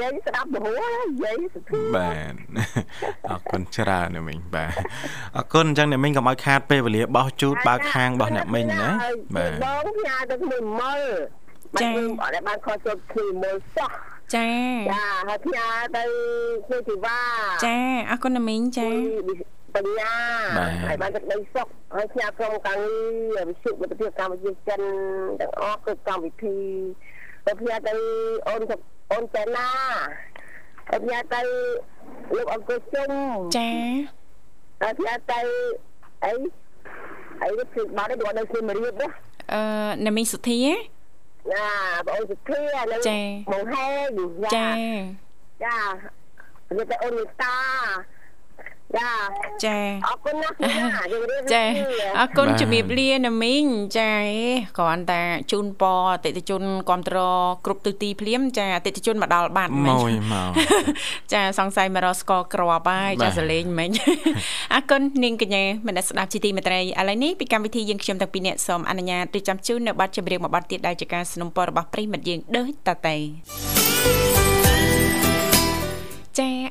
[0.00, 2.34] លេងស្ដាប់មហោនិយាយសុភីបាទ
[3.28, 4.72] អរគុណច្រើនអ្នកមីងបាទ
[5.36, 8.88] អរគុណអញ្ចឹងអ្នកមីងកុំឲ្យខាតពេលវេលាបោះជូតបើកខាងរបស់អ្នកមីងណា
[9.36, 11.02] បាទបងផ្ញើទៅមួយមើល
[11.80, 11.88] ចា
[12.22, 13.90] អត់បានខកចូលគឺមើលសោះ
[14.34, 14.48] ចា
[14.92, 16.04] ចាហើយផ្ញើទៅ
[16.68, 17.20] គឺទីវ៉ា
[17.64, 17.76] ចា
[18.10, 18.88] អរគុណណាមីងចា
[19.76, 20.14] បញ្ញា
[20.88, 22.76] ហើយបានទឹកដីសុកហើយផ្ញើក្រុមការ
[23.34, 24.80] ងារវិទ្យុមិត្តភាពកម្ពុជាចិន
[25.40, 26.56] ទាំងអស់គឺកម្មវិធី
[27.46, 27.94] ទៅផ្ញើទៅ
[28.48, 28.62] អូន
[29.12, 29.68] អូនចេណា
[30.88, 31.40] ទៅផ្ញើទៅ
[32.36, 33.08] លោកអង្គជុំ
[33.56, 33.70] ចា
[34.82, 35.40] ទៅផ្ញើទៅ
[36.24, 36.32] អី
[37.42, 39.08] អីគឺបាត់ទៅនៅសៀមរាបណា
[39.52, 39.60] អឺ
[40.06, 40.58] ណាមីសុធា
[41.52, 41.66] ណា
[42.06, 42.98] បងអូនសុធានៅ
[43.50, 44.08] បងហេង
[44.56, 44.68] ចា
[45.64, 45.78] ចា
[46.76, 47.56] និយាយទៅអូនតា
[48.97, 49.13] ចា
[49.65, 50.55] ចាអរគុណណាស់
[51.53, 51.63] ចា
[52.19, 53.65] អរគុណជំរាបលាណាមីង
[53.99, 54.11] ចា
[54.77, 55.21] គ្រាន់តែ
[55.51, 57.19] ជូនពរអតិថិជនគ្រប់ត្រ
[57.65, 60.51] គ្រប់ទិសទីភ្លាមចាអតិថិជនមកដល់បាត់មិញមកមក
[61.33, 63.89] ចាសង្ស័យមករកស្កក្របហើយចាសលេងមិញ
[64.73, 74.38] អរគុណនាងកញ្ញាមនស្ដាប់ជីទីមេត្រីឥឡូវនេះពីកម្មវិធីយើងខ្ញុំទាំងពីរអ្នកសូមអនុញ្ញាតរៀបចំជូននៅប័ណ្ណចម្រៀងមួយប័ណ្ណទៀតដែលជាការสนับสนุนរបស់ប្រិមិត្តយើងដូចតទៅចា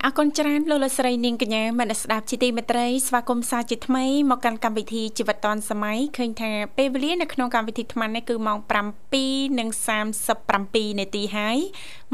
[0.06, 11.58] អរគុណច្រើនលោកលោកស្រីនាងកញ្ញាមនស្ដាប់ជាទីមេត្រីស្វាគមន៍សាជាថ្មីមកកាន់កម្មវិធីជីវិតឌွန်សម័យឃើញថាពេលវេលានៅក្នុងកម្មវិធីថ្មនេះគឺម៉ោង7:37នាទីហើយ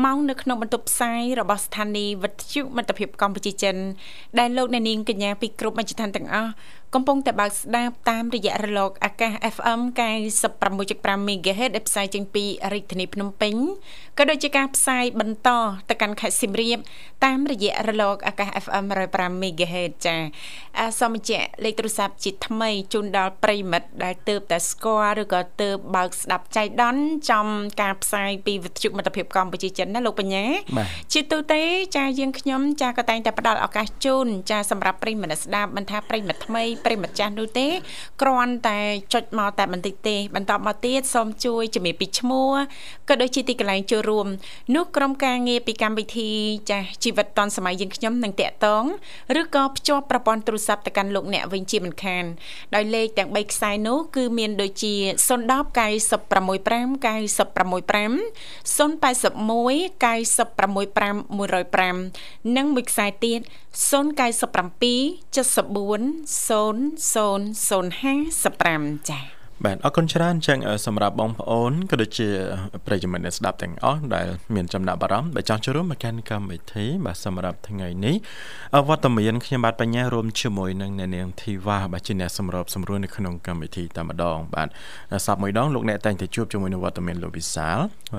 [0.04, 3.76] ម៉ោងនៅក្នុងបន្ទប់ផ្សាយរបស់ស្ថានីយ៍វិទ្យុមិត្តភាពកម្ពុជាចិន
[4.40, 6.52] ដែលលោកអ្នកនាងកញ្ញាពីគ្រប់មជ្ឈដ្ឋានទាំងអស់
[6.94, 9.80] កំពុងតែបើកស្ដាប់តាមរយៈរលកអាកាស FM
[10.54, 12.44] 96.5 MHz ដែលផ្សាយចេញពី
[12.74, 13.56] រាជធានីភ្នំពេញ
[14.20, 15.50] ក៏ដូចជាការផ្សាយបន្ត
[15.90, 16.80] ទៅកាន់ខេត្តសៀមរាប
[17.26, 20.16] តាមរយៈរលកអាកាស FM 105 MHz ចា
[21.00, 27.48] សូមបញ្ជាក់លេខទូរស័ព្ទជាថ្មីជូនដល់ប្រិមិត្តដែលទើបតែស្គាល់ឬក៏ទើបបើកស្ដាប់ចៃដន្យចំ
[27.82, 30.46] ការផ្សាយពីវិទ្យុមិត្តភាពកម្ពុជាចិនណាលោកបញ្ញា
[31.14, 31.62] ជាទូទៅ
[31.98, 37.68] ចាយើងខ្ញុំចាក៏តែងតែផ្ដល់ឱកាសជូនចាសម្រាប់ប្រិមិត្តស្ដាប់មិនថាប្រិមិត្តថ្មីប្រិមិត្តចាស់នោះទេ
[38.22, 38.80] គ្រាន់តែ
[39.14, 42.52] ចុចមកតែបន្តិចទេបន្តមកទៀតសូមជួយជំរាបពីឈ្មោះ
[43.10, 44.28] ក៏ដូចជាទីកន្លែងចូលរួម
[44.76, 46.30] នោះក្រុមការងារពីកម្មវិធី
[46.70, 48.84] ចាស់ជីវិតឌុនសម័យយើងខ្ញុំនឹងតាក់ទង
[49.40, 52.24] ឬក៏ភ្ជាប់ប្រព័ន្ធទូរស័ព្ទទៅកាន់លោកអ្នកវិញជាមិនខាន
[52.76, 54.94] ដោយលេខទាំង3ខ្សែនោះគឺមានដូចជា
[55.28, 58.14] 010 965 965
[58.78, 63.40] 081 965 105និងមួយខ្សែទៀត
[63.90, 63.92] 097
[65.36, 72.30] 74 00055ចា៎ បាទអរគុណច្រើនចឹងសម្រាប់បងប្អូនក៏ដូចជា
[72.86, 78.16] ប្រិយមិត្តអ្នកស្ដាប់ទាំងអស់ដែលមានចំណាប់អារម្មណ៍ដែលចង់ចូលរួមមកកាន់កម្មវិធីបាទសម្រាប់ថ្ងៃនេះ
[78.90, 84.68] វត្តមានខ្ញុំបាទបញ្ញារួមជាមួយនឹងអ្នកនាងធីវ៉ាបាទជាអ្នកសម្របសម្រួលនៅក្នុងកម្មវិធីតែម្ដងបាទ
[85.26, 87.78] សប្តាហ៍មួយដងលោកអ្នកតែងតែជួបជាមួយនឹងវត្តមានលោកវិសាល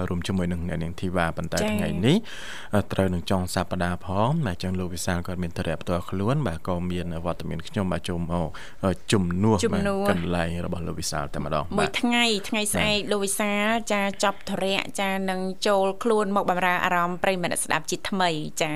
[0.09, 2.16] រួមជាមួយនឹងអ្នកនាងធីវ៉ាប៉ុន្តែថ្ងៃនេះ
[2.92, 8.20] ត្រូវនឹងចុងសប្តាហ៍ផងបាទចឹងលោកវិសាលគាត់មានតរៈផ្ទាល់ខ្លួនបាទក៏មានវត្តមានខ្ញុំបាទជុំ
[9.12, 18.31] ជំនួសបាទកន្លែងរបស់លោកវិសាលតែម្ដងមួយថ្ងៃថ្ងៃស្អែកលោកវិសាលចាចប់ធរៈចានឹងចូលខ្លួនមកបម្រើអារម្មណ៍ប្រិយមិត្តស្ដាប់ជាថ្មី
[18.62, 18.71] ចា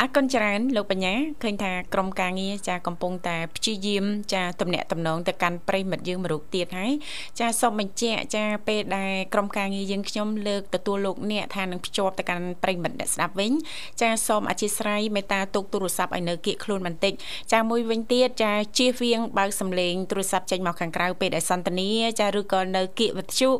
[0.00, 6.92] អរគុណច្រើនលោកបញ្ញាឃើញថាក្រុមការងារចាកំពុងតែព្យាយាមចាតំណាក់តំណងទៅកាន់ប្រិយមិត្តយើងមួយរូបទៀតហើយ
[7.40, 13.52] ចាសូមបញ្ជាក់ចាពេលដែលក្រុមការងារយើងខ្ញុំលើកទទួលលោកអ្នកថានឹងភ្ជាប់ទៅកាន់ប្រិយមិត្តអ្នកស្ដាប់វិញ
[14.00, 17.12] ចាសូមអធិស្ឋានមេត្តាទុកទូរស័ព្ទឲ្យនៅគៀកខ្លួនបន្តិច
[17.52, 23.50] ចាមួយវិញទៀតចាជៀសវាងបើកសំឡេងទូរស័ព្ទចេញមកខាងក្រៅពេលដែលសន្ទនាចាឬក៏នៅគៀកវិទ្យុ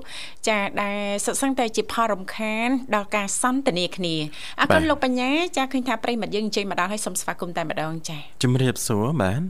[0.48, 4.14] ចាដែលសុទ្ធសឹងតែជាផលរំខានដល់ការសន្ទនាគ្នា
[4.60, 9.42] អរគុណលោកបញ្ញាចាឃើញថាប្រិមត្តយើងអញ្ជើញមកដល់ហើយសូមស្វាគមន៍តែម្ដងចាជំរាបសួរបាទ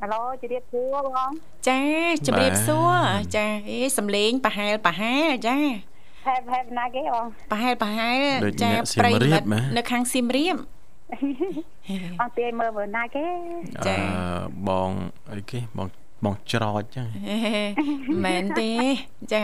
[0.00, 1.30] ហៅជំរាបសួរបង
[1.68, 1.80] ចា
[2.26, 2.96] ជំរាបសួរ
[3.36, 5.56] ចាអេសំលេងប្រហែលប្រហែលចា
[6.26, 10.56] ហែបហែបណាគេបងប្រហែលប្រហែលដូចចាអ្នកសៀមប្រិរាមិបត្តម៉េះនៅខាងសៀមរាប
[12.20, 13.26] បងទាយមើលមើលណាគេ
[13.86, 14.90] ចាអឺបង
[15.30, 15.88] អីគេបង
[16.24, 17.64] បងច្រោចចឹងហេ
[18.24, 18.70] មែនទេ
[19.32, 19.42] ចា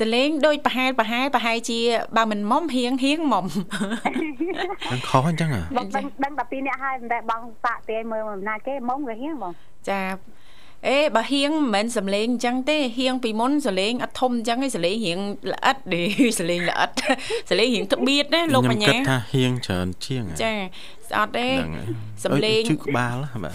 [0.00, 1.78] សលេងដូចប្រហែលប្រហែលប្រហែលជា
[2.16, 3.46] បើមិនមុំហៀងហៀងមុំ
[4.92, 9.52] នឹងខុសអញ្ចឹងហ៎បងដឹងដឹងតែពីរអ្នកហើយតែបងសាក់ទាយមើលមើលណាគេមុំវាហៀងបង
[9.88, 10.00] ចា
[10.88, 15.20] អេបើហៀងមិនមែនសំលេងអញ្ចឹងទេហៀងពីមុនសលេងអត់ធំអញ្ចឹងឯងសលេងរៀង
[15.52, 16.02] ល្អិតទេ
[16.38, 16.90] សលេងល្អិត
[17.50, 20.52] សលេងរៀងត្បៀតណាលោកបខ្ញុំញ្ញាគិតថាហៀងច្រើនជាងហ៎ចា
[21.18, 21.88] អត់ទេហ្នឹងហើយ
[22.24, 23.54] សំលេងអើយជឹកក្បាលហ៎បាទ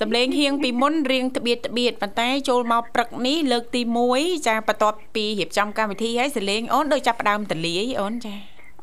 [0.00, 3.80] សំលេងហៀងពីមុនរៀងត្បៀតត្បៀតប៉ុន្តែចូលមកព្រឹកនេះលើកទី
[4.14, 8.34] 1ចាបន្ទាប់ពីរៀបចំកម្មវិធីហើយសលេងអូនដូចចាប់ផ្ដើមតលាយអូនចា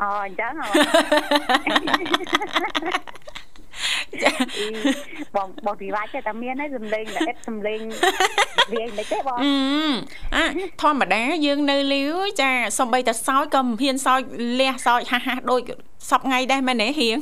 [0.02, 0.68] អូអញ្ចឹងហ៎
[5.36, 7.80] បងបងពីវាចេះតែមានហើយសំលេងល្អិតសំលេង
[8.74, 9.52] វាមិនទេបងអឺ
[10.36, 10.44] អា
[10.82, 14.22] ធម្មតាយើងនៅលាវចាសំបីតែសោចក៏មិនហ៊ានសោច
[14.60, 15.62] លះសោចហាស់ហាស់ដូច
[16.10, 17.18] សពថ្ងៃដែរមែនទេហៀង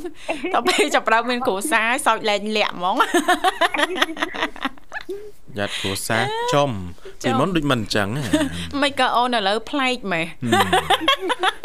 [0.54, 2.96] តទៅពេលចាប់ផ្ដើមមានគ្រួសារសោចលែងលាក់ហ្មង
[5.58, 6.70] យ៉ាត់គ្រួសារចំ
[7.24, 8.22] ពីមុនដូចមិនអញ្ចឹងហ៎
[8.82, 10.26] មិនក៏អូនឥឡូវប្លែកម៉េះ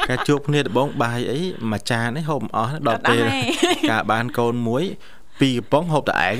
[0.09, 1.39] ការជួបគ្នាដំបងបាយអី
[1.71, 4.83] មួយចាននេះហូបមិនអស់ដល់ពេលអត់ដែរការបានកូនមួយ
[5.41, 6.35] ពីរកំប៉ុងហូបតែឯង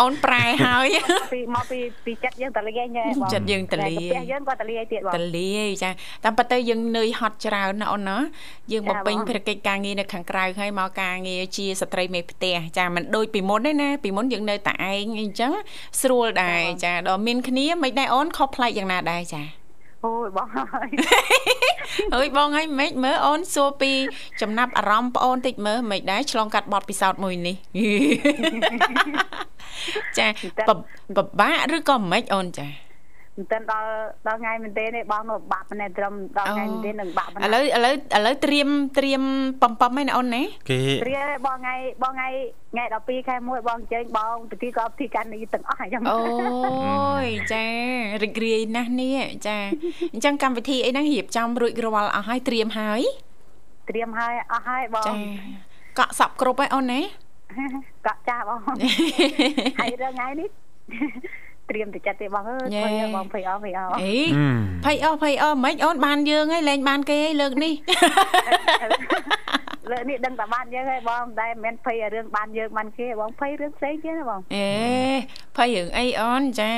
[0.00, 0.86] អូនប្រែហើយ
[1.34, 5.90] ពីមកពីពីចិត្តយើងតលាយហ្នឹងបងចិត្តយើងតលាយផ្ទះយើងក៏តលាយទៀតបងតលាយចា
[6.24, 8.18] តាមពិតទៅយើងនឿយហត់ច្រើនណាអូនណា
[8.72, 15.52] យើងចាបំពេញបងភារកិច្ចការងារនៅខាងក្រៅហើយមកការងារជាស្ត្រីមេផ្ទះចាមិនដូចពីមុនទេណាពីមុនយើងនៅតែឯងអីចឹង
[16.00, 19.61] ស្រួលដែរចាដល់មានគ្នាមិនដែរអូនខុសប្លែកយ៉ាងណាដែរចា
[20.04, 20.88] អូយបងហើយ
[22.14, 23.92] អើយបងហើយមិនមើលអូនសួរពី
[24.40, 27.56] ចំណាប់អារម្មណ៍ប្អូនតិចមើលមិនដែរឆ្លងកាត់បទពិសោធន៍មួយនេះ
[30.18, 30.26] ចា
[30.68, 30.70] ប
[31.16, 32.66] បបាក់ឬក៏មិនអូនចា
[33.38, 33.90] មិនទាន់ដល់
[34.26, 38.68] ដល់ថ្ងៃមែនទេនេះបងនៅបាក់ប៉ុណ្ណេះត្រឹមដល់ថ្ងៃមែនទេនឹងបាក់ប៉ុណ្ឥណេះឡូវឥឡូវឥឡូវត្រៀម
[38.98, 39.22] ត្រៀម
[39.62, 42.28] បំពំហើយណាអូនណាគេព្រាបងថ្ងៃបងថ្ងៃ
[42.72, 46.18] ថ្ងៃ12ខែ1បងអញ្ជើញបងពិធីក៏ពិធីការនេះទាំងអស់អញ្ចឹងអូ
[47.26, 47.64] យចា
[48.22, 49.56] រីករាយណាស់នេះចា
[50.12, 53.02] អញ្ចឹងកម្មវិធីអីហ្នឹងរៀបចំរួចរាល់អស់ហើយត្រៀមហើយ
[53.90, 55.14] ត្រៀមហើយអស់ហើយបងចា
[55.98, 57.00] កក់សពគ្រប់ហើយអូនណា
[58.06, 58.58] កក់ចាស់បង
[59.80, 60.48] ហើយរឿងថ្ងៃនេះ
[61.70, 64.14] ត្រៀមទៅចិត្តទេបងអើយធ្វើឲ្យបងភ័យអស់ភ័យអស់អី
[64.84, 67.72] ភ័យអស់ភ័យអស់មិនអូនបានយើងហើយលែងបានគេហើយលើកនេះ
[69.92, 74.68] លើនេះដឹងតែបានយើងហើយបងតែមិនមែនភ័យរឿងបានយើងបានគេបងភ័យរឿងផ្សេងទៀតណាបងអេ
[75.56, 76.70] ភ័យរឿងអីអូនចា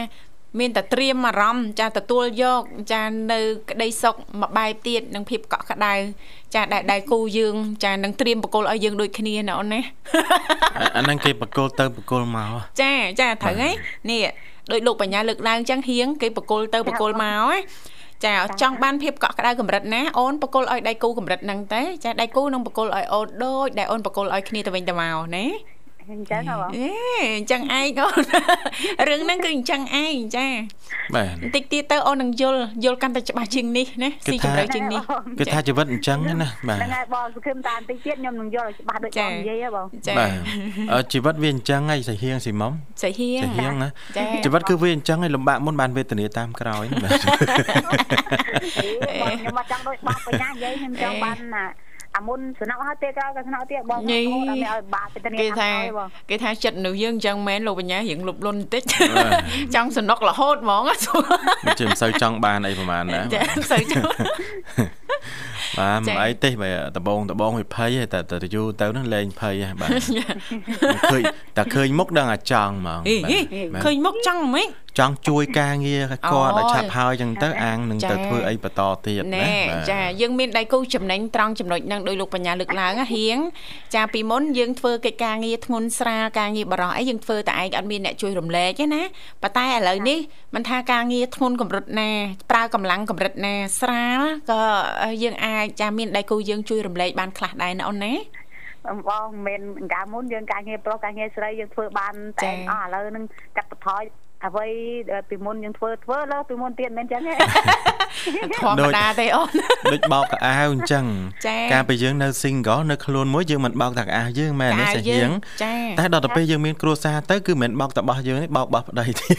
[0.61, 5.95] មានតែត្រៀមអារម្មណ៍ចាទទួលយកចានៅក្តីសុខមួយបែបទៀតនឹងភាពកក់ក្ដៅ
[6.55, 9.81] ចាដែលដែលគូយើង ចានឹងត្រៀមបកគលឲ្យយើងដូចគ្នាណាអូនណា
[10.97, 13.75] អាហ្នឹងគេបកគលទៅបកគលមកចាចាត្រូវហើយ
[14.11, 14.21] នេះ
[14.73, 17.59] ដោយលោកបញ្ញាលើកឡើងចឹងហៀងគេបកគលទៅបកគលមកណា
[18.25, 25.45] ចាចង់បានភាពកក់ក្ដៅកម្រិតណាអូនបកគលឲ្យដៃគូកម្រិតហ្នឹងតែចាដៃគូនឹងបកគលឲ្យអូនដូចដែលអូនបកគលឲ្យគ្នាទៅវិញទៅមកណា
[26.13, 26.89] អញ្ចឹងហ៎បងអេ
[27.37, 30.47] អញ្ចឹងឯងអូនរឿងហ្នឹងគឺអញ្ចឹងឯងចា
[31.15, 35.01] បាទបន្តិចទៀតទៅអូននឹងយល់យល់កាន់តែច្បាស់ជាងនេះណាគេស៊ីថាជម្រៅជាងនេះ
[35.39, 40.31] គេថាជីវិតអញ្ចឹងណាបាទហ្នឹងហើយបងសង្ឃឹមតាបន្តិចទៀតខ្ញុំនឹងយល់ឲ្យច្បាស់ដូចបងនិយាយហ៎បងចាបាទ
[40.93, 47.21] អឺជីវិតវាអញ្ចឹងហើយសៃហៀងស៊ីមុំស្អីហៀងសៃហៀងណាចាជីវិតគឺវាអញ្ចឹងហើយលំបាកមុនបានវេទនាតាមក្រោយណាបាទ
[49.23, 51.65] បងខ្ញុំមកចង់ដូចបាក់បញ្ញានិយាយខ្ញុំចង់បានណា
[52.17, 58.83] អាមុនសំណក់ហើយទៀតក្រោយក៏សំណក់ទៀតបងខ្ញុំអត់មានឲ្យបាក់ទៅនេះគេថាហើយបងគេថាចិត្តមនុស្សយើងអញ្ចឹងមែនលោកបញ្ញារៀងលុបលុនបន្តិច
[59.75, 61.21] ចង់សនុករហូតហ្មងសួរ
[61.67, 64.05] មិនជាមិនសូវចង់បានអីប្រហែលណាចាមិនសូវចង់
[65.79, 69.91] បាទចា៎មិនអីទេបាទដបងដបងវាភ័យហើយតែតែយូរទៅហ្នឹងលែងភ័យហើយបាទ
[71.13, 71.23] ឃើញ
[71.57, 83.37] តែឃើញមុខដឹងអាចង់ហ្មងអីបាទអីបាទឃើញមុខចង់ហ្មង ចង់ជួយការងារគាត់អូយឲ្យឆាប់ហើយអញ្ចឹងទៅអាងនឹងចា៎ទៅធ្វើអីបន្តទៀតណាណែបាទចាយើងមានដៃគូចំណេញត្រង់ចំណុចហ្នឹងដោយលោកបញ្ញាលើកឡើងណាហៀង
[83.95, 89.03] ចាពីមុនយើងធ្វើកិច្ចការងារធ្ងន់ស្រាលការងារបរោះអីយើងធ្វើតែឯងអត់មានអ្នកជួយរំលែកទេណា
[89.43, 90.19] ប៉ុន្តែឥឡូវនេះ
[90.55, 92.11] មិនថាការងារធ្ងន់កម្រិតណា
[92.51, 94.63] ប្រើកម្លាំងកម្រិតណាស្រាលក៏
[95.23, 98.15] យើងអាចចាមានដៃគូយើងជួយរំលែកបានខ្លះដែរណាអូនណា
[99.09, 103.25] បងមិនមែនកាលមុនយើងការងារប្រុសការងារស្រីយើងធ្វើបានចា៎តែអស់ឥឡូវនឹង
[103.57, 104.05] កាត់បន្ថយ
[104.47, 104.69] អ្វី
[105.11, 107.35] ដែលពីមុនយើងធ្វើធ្វើលើពីមុនទៀតមិនមែនចឹងទេ
[108.63, 109.51] ធម្មតាទេអូន
[109.93, 111.05] ដូចបោកកៅអៅអញ្ចឹង
[111.47, 115.31] ចាកាលពេលយើងនៅ single នៅខ្លួនមួយយើងមិនបោកតែកៅអៅយើងមែនទេសាហៀង
[115.63, 119.37] ចាតែដល់ទៅពេលយើងមានគ្រួសារទៅគឺមិនមែនបោកតែបោះយើងទេបោកបោះប្តីទៀត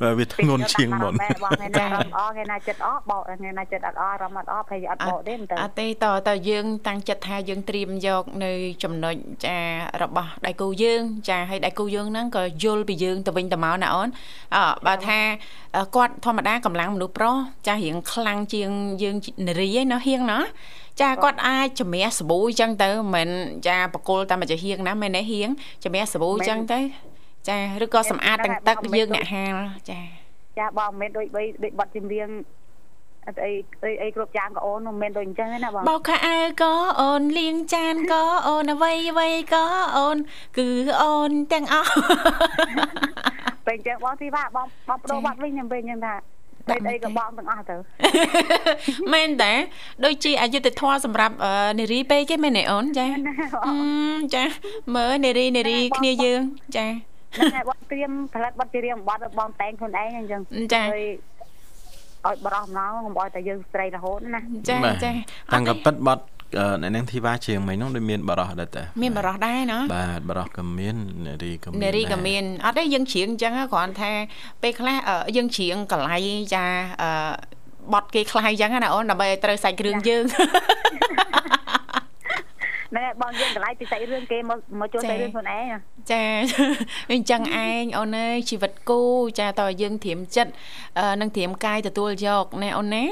[0.00, 9.14] បាទវាធ្ងន់ជាងមុនបងថ្ងៃណាអារម្មណ៍អស់ថ្ងៃណាចិត្តអស់បោកថ្ងៃណាចិត្តអត់អស់អារម្មណ៍អត់អស់ភ័យអត់បោកទេមិនទៅអត់ទេតើតើយើងតាំងចិត្តថាយើងត្រៀមយកនៅចំណុច
[9.46, 9.58] ចា
[10.02, 14.08] របស់ដៃគូយើងចាហើយដៃគូយើងហ្នឹងក៏យល់ពីយើងទៅវិញវិញទៅមកណាអូន
[14.54, 15.18] អឺបើថា
[15.96, 18.70] គាត់ធម្មតាកម្លាំងមនុស្សប្រុសចាស់រៀងខ្លាំងជាង
[19.02, 19.16] យើង
[19.48, 20.38] នារីឯណាហៀងណា
[21.00, 23.28] ចាគាត់អាចជំរះសាប៊ូអញ្ចឹងទៅមិន
[23.68, 25.48] ចាបកគលតែមួយចាហៀងណាមែនទេហៀង
[25.84, 26.80] ជំរះសាប៊ូអញ្ចឹងទៅ
[27.48, 29.54] ចាឬក៏សម្អាតទាំងទឹកយើងអ្នកហាល
[29.90, 30.00] ចា
[30.58, 31.26] ចាបងមិនមែនដូច
[31.64, 32.28] ដូចបត់ជំរៀង
[33.26, 33.52] អត់អី
[33.84, 39.64] អីអីគ្រប់យ៉ាងក៏អូនមិនមែនដូចអញ្ចឹងទេណាបងបោកខោអាវក៏អូនលាងចានក៏អូនអ្វីអ្វីក៏
[39.96, 40.16] អូន
[40.58, 40.68] គឺ
[41.02, 41.92] អូនទាំងអស់
[43.66, 46.14] ពេលអញ្ចឹងបងទីបាបងបងបដូរបាត់វិញខ្ញុំពេលអញ្ចឹងថា
[46.68, 47.76] តែអីក៏បងទាំងអស់ទៅ
[49.12, 49.52] មែនតែ
[50.04, 51.34] ដូចជាអយុធធម៌សម្រាប់
[51.80, 53.06] នារីពេកគេមែនទេអូនចា
[54.34, 54.44] ចា
[54.94, 56.40] មើលនារីនារីគ្នាយើង
[56.76, 56.86] ចា
[57.36, 60.40] ហ្នឹងហើយបងត្រៀមផលិតបទជារៀងបទបងតែងខ្លួនឯងអញ្ចឹង
[60.74, 60.82] ចា
[62.26, 65.10] ឲ្យបរោះម្ដងកុំឲ្យតែយើងស្រីរហូតណាចាចា
[65.52, 66.24] តាំងក៏ពិតបត់
[66.82, 74.10] អ្នកនាងធីវ៉ាជាងមិញនោះដូចមានបរោះដែរតាមានបរោះដែរណាបាទបរោះក៏មាននារីក៏មាននារីក៏មានអត់ទេយើងច្រៀងអញ្ចឹងគ្រាន់ថា
[74.62, 74.96] ពេលខ្លះ
[75.36, 76.16] យើងច្រៀងកលៃ
[76.54, 76.64] ចា
[77.92, 80.24] បត់គេខ្លះអញ្ចឹងណាអូនដើម្បីឲ្យត្រូវសាច់គ្រឿងយើង
[82.92, 85.64] ហ្នឹងហើយ បងយើងកន្លែងពិសេសរឿងគេមកមកចូលទៅរឿងខ្លួនឯង
[86.12, 86.24] ចា
[87.12, 89.00] អញ្ចឹងឯងអូនអើយជីវិតគូ
[89.38, 90.52] ចាតើយើងត្រៀមចិត្ត
[91.20, 93.04] នឹងត្រៀមកាយទទួលយកណែអូនណា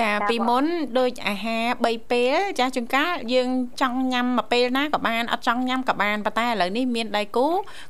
[0.00, 0.64] ចាពីមុន
[0.98, 3.48] ដូចអាហារ3ពេលចាជួនកាលយើង
[3.80, 7.46] ចង់ញ៉ាំមួយពេលណាក៏បានអត់ចង់ញ៉ាំក៏បានប៉ុន្តែឥឡូវនេះមានដៃគូ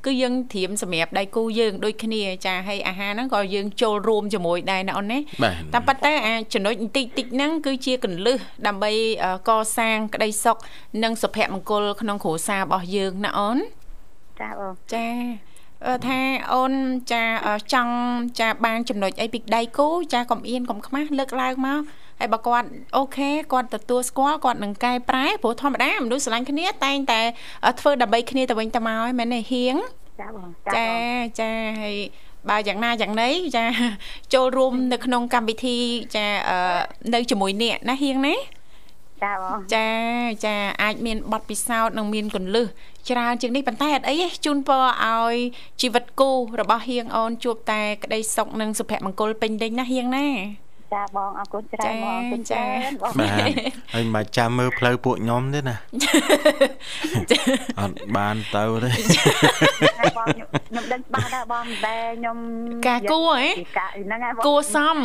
[0.07, 5.18] គឺយើងត្រៀមសម្រាប់ដៃគូយើងដូចគ្នាចាហើយអាហារហ្នឹងក៏យើងចូលរួមជាមួយដែរណាអូនណា
[5.73, 8.92] តែប៉ុន្តែអាចំណុចបន្តិចតិចហ្នឹងគឺជាកលឹះដើម្បី
[9.49, 10.57] កសាងក្តីសុខ
[11.03, 13.58] និងសុភមង្គលក្នុងគ្រួសាររបស់យើងណាអូន
[14.40, 15.06] ចាបងចា
[16.06, 16.20] ថា
[16.52, 16.72] អូន
[17.12, 17.24] ចា
[17.72, 17.94] ចង់
[18.40, 21.80] ចាបានចំណុចអីពីដៃគូចាកុំអៀនកុំខ្មាស់លើកឡើងមក
[22.18, 27.20] ហើយបើគាត់អូខេគាត់ទទួលស្គាល់គាត់នឹងកែប្រែព្រោះធម្មតាមនុស្សស្រឡាញ់គ្នាតែងតែ
[27.80, 29.74] ធ្វើដើម្បីគ្នាទៅវិញទៅមកហើយមែនទេហៀង
[30.20, 30.88] ចាបងចា
[31.40, 31.96] ចាហើយ
[32.48, 33.64] បើយ៉ាងណាយ៉ាងណីចា
[34.34, 35.78] ចូលរួមនៅក្នុងកម្មវិធី
[36.16, 36.26] ចា
[37.14, 38.34] នៅជាមួយអ្នកណាហៀងណា
[39.24, 39.88] ចាបងចា
[40.46, 42.66] ចាអាចមានបទពិសោធន៍និងមានកលឹះ
[43.11, 45.35] ច្រើនជាងនេះប៉ុន្តែអត់អីទេជូនពរឲ្យ
[45.80, 46.30] ជីវិតគូ
[46.61, 50.26] របស់ហៀងអូនជួបតែក្តីសុខនិងសុភមង្គលពេញលេញណាហៀងណា
[50.94, 53.50] ចាបងអរគុណច្រើនបងអរគុណច្រើនបងបាទ
[53.94, 55.76] ហើយមិនចាំមើលផ្លូវពួកខ្ញុំទេណា
[57.81, 62.37] អត់បានទៅទេបងខ្ញុំដឹងច្បាស់ដែរបងតែខ្ញុំ
[62.88, 63.48] ការគួហ៎
[64.05, 64.98] ហ្នឹងហើយគួសម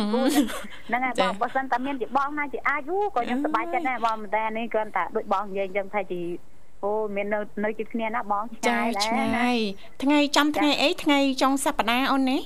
[0.88, 6.22] ហ្នឹងហើយបងបើសិនតែមានជាបងណាជាអាចអូក៏ខ្ញុំសប្បាយចិត្តដែរបងតែនេះគ្រាន់តែដូចបងនិយាយអញ្ចឹងថាជា
[6.84, 9.56] អូមាននៅនៅជិតគ្នាណាបងឆ្ងាយដែរឆ្ងាយ
[10.02, 12.42] ថ្ងៃចាំថ្ងៃអីថ្ងៃចុងសប្តាហ៍អូននេះ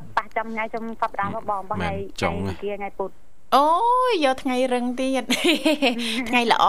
[0.00, 3.10] អត់ប៉ះចំថ្ងៃចំសប្តាហ៍មកបងបងហើយថ្ងៃគៀថ្ងៃពុធ
[3.56, 3.66] អូ
[4.08, 5.24] យយកថ្ងៃរឹងទៀត
[6.28, 6.64] ថ្ងៃល្អ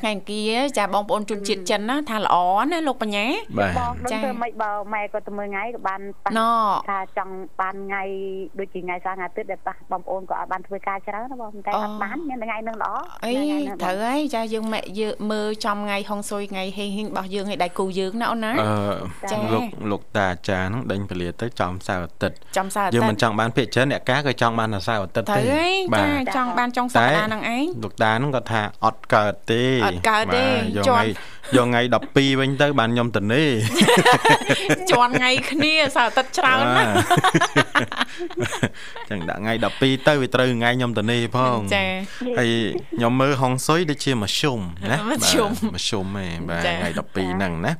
[0.00, 2.36] ថ្ងៃអង្គារចាបងប្អូនជនជាតិចិនណាថាល្អ
[2.72, 3.26] ណាលោកបញ្ញា
[3.58, 6.00] បងដឹងធ្វើម៉េចបើម៉ែគាត់ទៅមើលថ្ងៃក៏បាន
[6.88, 8.02] ថាចង់បានថ្ងៃ
[8.58, 12.92] ដូចជាថ្ងៃសៅរ៍ថ្ងៃអាទិត្យដែលប៉ះបងប្អូនក៏អត់បានធ្វើការច្រើនណាបងតែអត់បានមានថ្ងៃនឹងល្អ
[13.24, 13.32] អី
[13.82, 25.42] ត្រូវហើយចាយើងម៉ែយើងមើលចំថ្ងៃហុងស៊ុយថ្ងៃហេងហេងរបស់យើងឲ្យដៃគូយើងណាអូនណាអឺលោកលោកតាអាចារ្យហ្នឹងដេញពលាទៅចំសៅរ៍អាទិត្យចំសៅរ៍អាទិត្យយើងមិនចង់បានភាកច្រើនអ្នកការក៏ចង់បានសៅរ៍អាទិត្យទេ
[25.94, 30.44] បាទចង់បានចុងសប្តាហ៍ហ្នឹងឯងលោកតាហ្នឹងគាត់ថាអត់កើតទេអត់កើតទេ
[30.76, 31.02] យកថ្ងៃ
[31.56, 31.80] យកថ្ងៃ
[32.10, 33.48] 12វិញទៅ បានខ្ញុំទៅនេះ
[34.90, 36.94] ជន់ថ្ងៃគ្នាសៅទឹកច្រើនណាស់
[39.10, 41.86] ចឹងដាក់ថ្ងៃ12ទៅវាត្រូវថ្ងៃខ្ញុំទៅនេះផងចា
[42.38, 42.50] ហើយ
[42.96, 44.58] ខ្ញុំមើលហុងស៊ុយដូចជាមធ្យម
[44.90, 47.72] ណាមធ្យមមធ្យមហ៎បាទថ្ងៃ12ហ្នឹងណា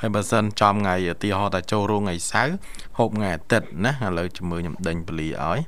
[0.00, 2.56] ហើយបើសិនចំថ្ងៃឧទាហរណ៍តែចូលរោងថ្ងៃសៅរ៍
[2.98, 5.60] ហូបថ្ងៃអាទិត្យណាឥឡូវជំរឿខ្ញុំដេញពលីឲ្យ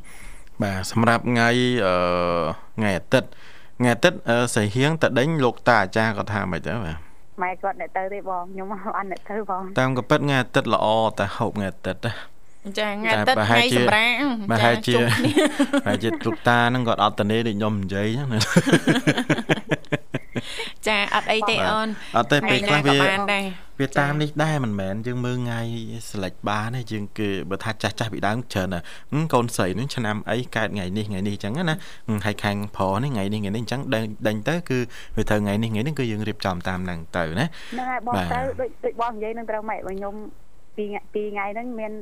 [0.62, 1.48] បាទសម្រាប់ថ្ងៃ
[1.86, 1.94] អឺ
[2.76, 3.28] ថ្ងៃអាទិត្យ
[3.78, 4.18] ថ្ងៃអាទិត្យ
[4.56, 6.96] សៃហៀងតដេញលោកតាអាចារ្យគាត់ថាម៉េចទៅបាទ
[7.42, 8.66] ម៉ែគាត់អ្នកទៅទេបងខ្ញុំ
[8.96, 10.86] អត់អ្នកទៅបងតាមកពិតថ្ងៃអាទិត្យល្អ
[11.18, 12.12] តែហូបថ្ងៃអាទិត្យណា
[12.78, 14.12] ចាថ្ងៃអាទិត្យថ្ងៃសម្រាង
[14.50, 18.28] ប្រហែលជាប្រហែលជាលោកតាហ្នឹងគាត់អត់តនេដូចខ្ញុំនិយាយហ្នឹង
[20.88, 22.98] ចាអត់អីទេអូនអត់ទេពេលខ្លះវា
[23.80, 25.60] វាតាមនេះដែរមិនមែនយើងមើលថ្ងៃ
[26.10, 28.80] ស្លេចបានទេយើងគឺបើថាចាស់ចាស់ពីដើមច្រើនណា
[29.34, 31.76] កូនស្រីនឹងឆ្នាំអីកើតថ្ងៃនេះថ្ងៃនេះអញ្ចឹងណា
[32.26, 33.80] ហើយខាងប្រុសនេះថ្ងៃនេះថ្ងៃនេះអញ្ចឹង
[34.26, 34.78] ដេញទៅគឺ
[35.16, 40.14] វាត្រូវថ្ងៃនេះថ្ងៃនេះគឺយើងរៀបចំតាមហ្នឹងទៅណាហ្នឹងហើយបងទៅដូចដូចបងនិយាយនឹងត្រូវម៉េចបើខ្ញុំ
[40.76, 41.92] ពីពីថ្ងៃហ្នឹងមាន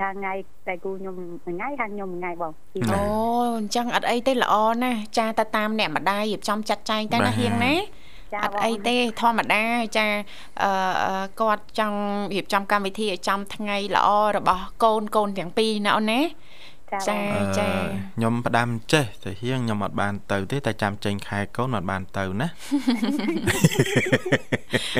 [0.00, 0.32] ខាងថ្ងៃ
[0.68, 1.16] តែគូខ្ញុំ
[1.46, 3.04] ថ្ងៃខាងខ្ញុំថ្ងៃបងអូ
[3.58, 7.74] អញ្ចឹងអត់អីទេល្អណាស់ចាតែតាមអ្នកម្ដាយរៀបចំចាត់ចែងតែណាហៀងណា
[8.40, 9.64] អត់អីទេធម្មតា
[9.96, 10.06] ចា
[10.62, 12.00] អឺគាត់ចង់
[12.34, 16.22] រៀបចំកម្មវិធីឲ្យចំថ្ងៃល្អរបស់កូនកូនទាំងពីរណាអូនណា
[16.92, 17.20] ចាចា
[17.58, 17.68] ចា
[18.16, 22.48] ខ្ញុំផ្ដាំចេះតែហៀងខ្ញុំអត់បានទៅទេតែចាំចេញខែកូនអត់បានទៅណា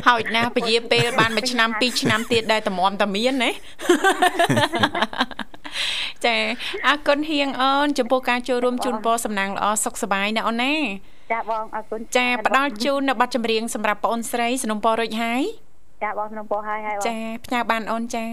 [0.09, 3.51] ហើយណាពជាពេលបានមួយឆ្នាំពីរឆ្នាំទៀតដែរតម្រាំតែមានណា
[6.25, 6.37] ចា
[6.87, 10.75] អរគុណហៀងអូនចំពោះការចូលរួមជូនពរសំណាងល្អសុខសប្បាយណាអូនណា
[11.32, 15.42] ចាបងអរគុណចាផ្ដល់ជូននៅប័ណ្ណចម្រៀងសម្រាប់បងអូនស្រីสนុំពររួចហើយ
[16.04, 18.26] ចាបងสนុំពរហើយហើយបងចាផ្ញើបានអូនចា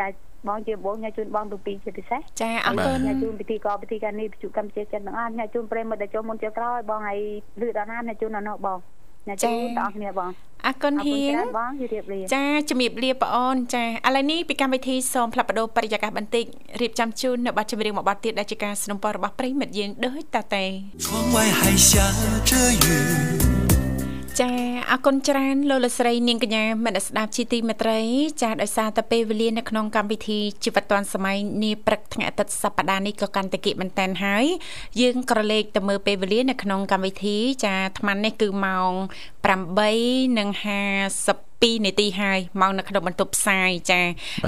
[0.00, 0.06] ចា
[0.48, 7.20] បងជាបងញ៉ាជូនបងទូពីជាពិសេសចាអរគុណញ៉ាជូនពិធីកពិធីការនេះជុកម្ពុជាចិនទាំងអស់ញ៉ាជូនប្រិមត្តដែលចូលមុនចូលក្រោយបងឲ្យ
[7.60, 8.78] លឺដល់ណាញ៉ាជូនដល់នោះបង
[9.28, 10.30] ញ៉ាជូនដល់អស់គ្នាបង
[10.66, 16.44] អរគុណហៀងបងជម្រាបលាចាជំរាបលាបងអូនចាឥឡូវនេះពីកម្មវិធីសូមផ្លាប់បដោបរិយាកាសបន្តិច
[16.80, 20.64] រៀបចំជូននៅប័ណ្ណចម្រៀងមួយប័ណ្ណទៀតដែលជាការสนับสนุนរបស់ប្រិមិត្តយើងដូចតតែ
[21.04, 21.90] 窗外还下
[22.48, 22.52] 着
[22.84, 23.67] 雨
[24.41, 24.51] ចា
[24.91, 27.99] អរគុណច្រើនលោកលស្រីនាងកញ្ញាមនស្ដាប់ជីទីមេត្រី
[28.41, 34.45] ចាដោយសារតែពេលវេលានៅក្នុងកម្មវិធីជីវិតឌွန်សម័យនាព្រឹកថ្ងៃអាទិត្យសប្តាហ៍នេះក៏កាន់តែគិតមែនតែនហើយ
[35.01, 38.91] យើងក្រឡេកទៅមើលពេលវេលានៅក្នុងកម្មវិធីចាអាត្មានេះគឺម៉ោង
[39.45, 44.01] 8:50 2នាទីហើយមកនៅក្នុងបន្ទប់ផ្សាយចា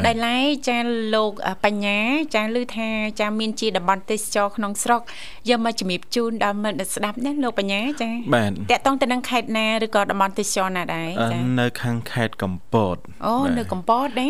[0.06, 0.38] ដែលឡែ
[0.68, 0.78] ចា
[1.16, 1.32] លោក
[1.64, 2.00] បញ្ញា
[2.36, 2.90] ចាឮថា
[3.20, 5.02] ចាមានជាតំបន់ទេសចរក្នុងស្រុក
[5.50, 14.28] យកមកជំរាបជូនដល់មិត្តស្ដាប់ណាលោកបញ្ញាចាតកតងទៅនឹងខេត្តណាឬក៏តំបន់ទេសចរណាដែរចានៅខាងខេត្តកំពតអូនៅកំពតទេ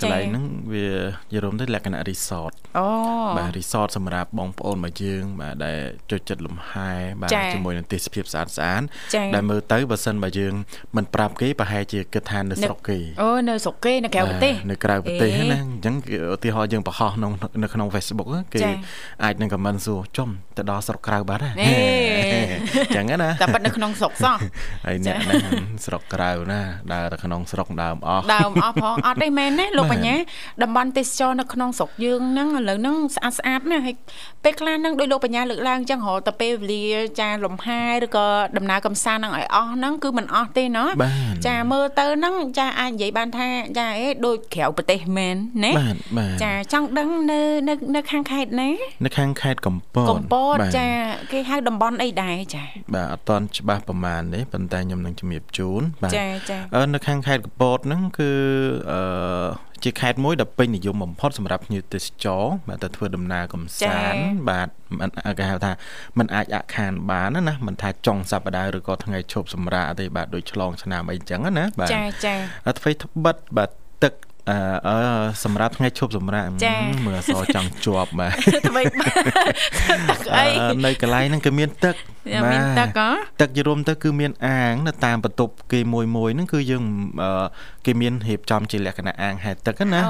[0.00, 2.88] កន្លែងហ្នឹងវានិយាយរួមទៅលក្ខណៈ resort អូ
[3.38, 5.78] បាទ resort សម្រាប់បងប្អូនមកយើង បាទដែល
[6.10, 8.82] ចូលចិត្តលំហែបាទជាមួយនឹងទេសភាពស្អាតស្អាត
[9.34, 10.54] ដែលមើលទៅបើសិនបើយើង
[10.96, 15.94] មិនប្រាប់គេប្រហែលជាគិតថានៅស្រុកគេអូនៅស្រុកគេនៅក្រៅប្រទេសនៅក្រៅប្រទេសណាអញ្ចឹង
[16.34, 17.32] ឧទាហរណ៍យើងបង្ហោះក្នុង
[17.62, 18.60] នៅក្នុង Facebook គេ
[19.24, 21.56] អាចនឹងខមមិនសួរចំទៅដល់ស្រុកក្រៅបាត់ហ្នឹង
[22.18, 24.36] អញ្ចឹងណាតែប៉ិតនៅក្នុងស្រុកសោះ
[24.86, 25.34] ហើយអ្នកណា
[25.86, 26.60] ស្រុកក្រៅណា
[26.92, 30.16] ដើរទៅក្នុងស្រុកដើមអស់ដើមអស់ផងអត់ទេមែនទេលោកបញ្ញា
[30.62, 33.96] តំបន់ទេសចរនៅក្នុងស្រុកយើងហ្នឹងឥឡូវហ្នឹងស្អាតស្អាតណាស់ហើយ
[34.44, 36.84] ពេលខ្លះហ្នឹងដោយលោកបញ្ញាលើកឡើងអញ្ចឹងរហូតទៅពេលវេលា
[37.20, 40.84] ចាលំហែឬក៏ដំណើរកំសាន្តហ្នឹងឲ្យអស់ហ្នឹងគឺមិនអស់ទេណា
[41.46, 43.48] ចាមើលទៅហ្នឹងចាអាចនិយាយបានថា
[43.78, 48.70] ចាអេដូចក្រៅប្រទេសមែនណាបាទបាទចាចង់ដឹងនៅនៅនៅខាងខេត្តណា
[49.04, 50.86] នៅខាងខេត្តកំពតកំពតចា
[51.32, 56.58] គេហៅតំបន់អីដែរចាបាទអត់តន់ច្បាស់ប្រហែលទេប៉ុន្តែខ្ញុំនឹងជំរាបជូនបាទចាចា
[56.94, 58.30] នៅខាងខេត្តកំពតហ្នឹងគឺ
[58.90, 59.00] អឺ
[59.84, 64.20] ជាខេត្តមួយដែលពេញនិយមបំផុតសម្រាប់ភ្ញៀវទេសចរបាទទៅធ្វើដំណើរកំសាន្ត
[64.50, 64.68] បាទ
[65.38, 65.72] គេហៅថា
[66.18, 72.34] มันអាចអខានបានណាមិនថាចុងសប្តាហ៍ឬក៏ថ្ងៃឈប់សម្រាកទេបាទដូចឆ្លងឆ្នាំអីចឹងណាបាទចាចា
[72.66, 73.70] អ្វីត្បិតបាទ
[74.02, 74.14] ទឹក
[74.88, 74.96] អឺ
[75.44, 76.44] សម្រាប់ថ្ងៃឈប់សម្រាក
[77.06, 78.32] មើលអសចង់ជាប់បាទ
[78.70, 80.44] ថ្មីទឹកអី
[80.84, 81.96] នៅកន្លែងហ្នឹងគឺមានទឹក
[82.52, 83.08] មានទឹកហ៎
[83.40, 86.84] ទឹកយរួមទៅគឺមានអាងនៅតាមបន្ទប់គេមួយមួយហ្នឹងគឺយើង
[87.86, 90.00] គេមានរៀបចំជាលក្ខណៈអាងហែលទឹកណា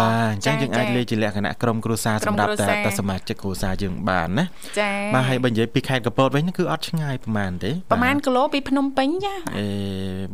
[0.00, 4.44] បាទអញ្ចឹងយើងអាចលេខជាលក្ខណៈក្រុមគ្រួសារសម្រាប់តែតែសមាជិកគ្រួសារយើងបានណា
[4.78, 9.66] ចា៎បាទហើយបើនិយាយពីខេត្តកពតវិញគឺអត់ឆ្ងាយប្រហែលទេប្រហែលគីឡូពីភ្នំពេញចាអេ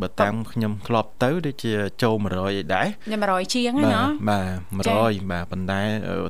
[0.00, 2.86] បើតាមខ្ញុំធ្លាប់ទៅដូចជាចូល100អីដែរ
[3.20, 4.40] 100ជាងហ្នឹងណាបា
[4.88, 5.80] ទ100បាទប៉ុន្តែ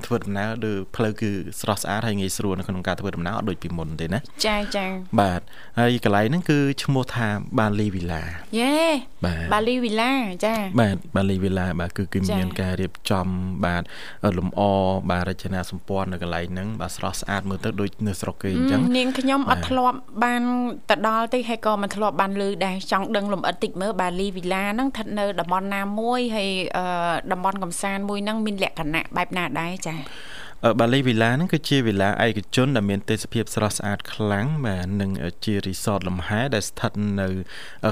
[0.06, 1.30] ធ្វើដំណើរឬផ្លូវគឺ
[1.60, 4.86] ស្រស់ស្អាតហើយងាយស្រួលនៅក្នុងការធ្វើដំណើរអត់ដូចពីមុនទេណាចាចា
[5.20, 5.40] បាទ
[5.78, 8.22] ហើយកន្លែងហ្នឹងគឺឈ្មោះថាបាលីវីឡា
[8.60, 8.74] យេ
[9.26, 10.12] បាទបាលីវីឡា
[10.44, 13.26] ចាបាទបាលីវីឡាបាទគឺគឺមានការរៀបចំ
[13.66, 13.82] បាទ
[14.38, 14.60] លំអ
[15.10, 20.42] បាទរចនាសម្ព័ន្ធនៅកន្លែងហ្នឹងបាទស្រស់ស្អាតមើលទៅដូចនៅស្រុកគេអញ្ចឹងនាងខ្ញុំអត់ធ្លាប់បាន
[20.90, 26.50] ទៅដល់ទេហើយក៏មិនធ្លាប់បានលើដែរចង់ដឹងលំអិតតិចមើលបាលីវីឡាហ្នឹងស្ថិតនៅតំបន់ណាមួយហើយ
[27.32, 29.96] តំបន់កំសាន្តមួយហ្នឹងមានលក្ខណៈបែបណាដែរចា
[30.80, 35.10] បាលីវីឡាហ្នឹងគឺជាវីឡាឯកជនដែលមានទេសភាពស្រស់ស្អាតខ្លាំងបាទនិង
[35.44, 37.28] ជារីសតលំហែដែលស្ថិតនៅ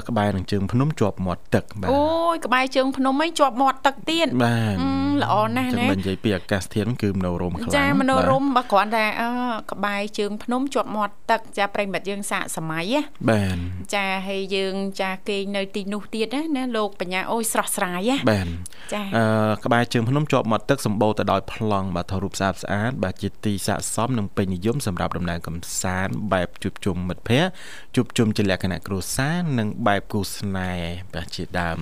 [0.09, 4.77] ក្បែរនឹងជើងភ្នំជាប់មាត់ទឹកបាទអូយក្បែរជើងភ្នំឯងជាប់មាត់ទឹកទៀតបាទ
[5.23, 9.05] ល្អណាស់ណាចាំនិយាយពីអាកាសធាតុគឺមនោរមខ្លាំងចាមនោរមបើគ្រាន់តែ
[9.71, 13.57] ក្បែរជើងភ្នំជាប់មាត់ទឹកចាប្រិមិត្តយើងសាកសម័យណាបាទ
[13.95, 18.47] ចាហើយយើងចាគេងនៅទីនោះទៀតណាលោកបញ្ញាអូយស្រស់ស្រាយណាបាទ
[18.93, 27.51] ចាអឺក្បែរជើងភ្នំជាប់មាត់ទឹកសម្បូរទៅដោយប្លង់បាទថតរូបស្អាតស្អាតបាទជាទីស័ក្តិសមនិងពេញនិយមសម្រាប់ដំណើរកម្សាន្តបែបជួបជុំមិត្តភ័ក្តិ
[27.95, 31.77] ជួបជុំជាលក្ខណៈគ្រួសារនិងបែបគូស្នេហ៍បាទជាដើម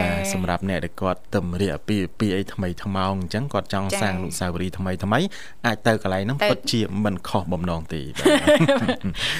[0.00, 5.20] បាទសម្រាប់អ្នកដែលគាត់តម្រាកពីពីអីថ្មីថ្មោងអញ្ចឹងគាត់ចង់សាងអនុស្សាវរីយ៍ថ្មីថ្មី
[5.66, 8.02] អាចទៅកន្លែងហ្នឹងពិតជាមិនខុសបំណងទេ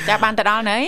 [0.08, 0.78] ចាបានទៅដល់នៅ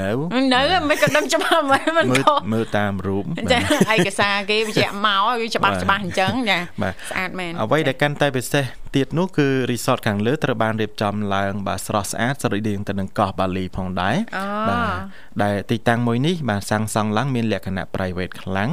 [0.00, 0.10] នៅ
[0.54, 3.58] នៅមិនក៏ដឹងច្បាស់មិនខុសមើលតាមរូបចា
[3.94, 6.58] ឯកសារគេបញ្ជាក់មកវាច្បាស់ច្បាស់អញ្ចឹងចា
[7.10, 8.64] ស្អាតមែនអ្វីដែលកាន់តែពិសេស
[8.96, 14.16] ទៀតនោះគឺ resort ខាងលើត្រូវបានរៀបចំឡើងបាទស្រស់ស្អាតស្រដៀងទៅនឹងកោះបាលីផងដែរ
[14.70, 14.90] បាទ
[15.42, 18.70] ដែលទីតាំងមួយនេះបាទសាងសង់ឡើងមានលក្ខណៈ private ខ្លាំង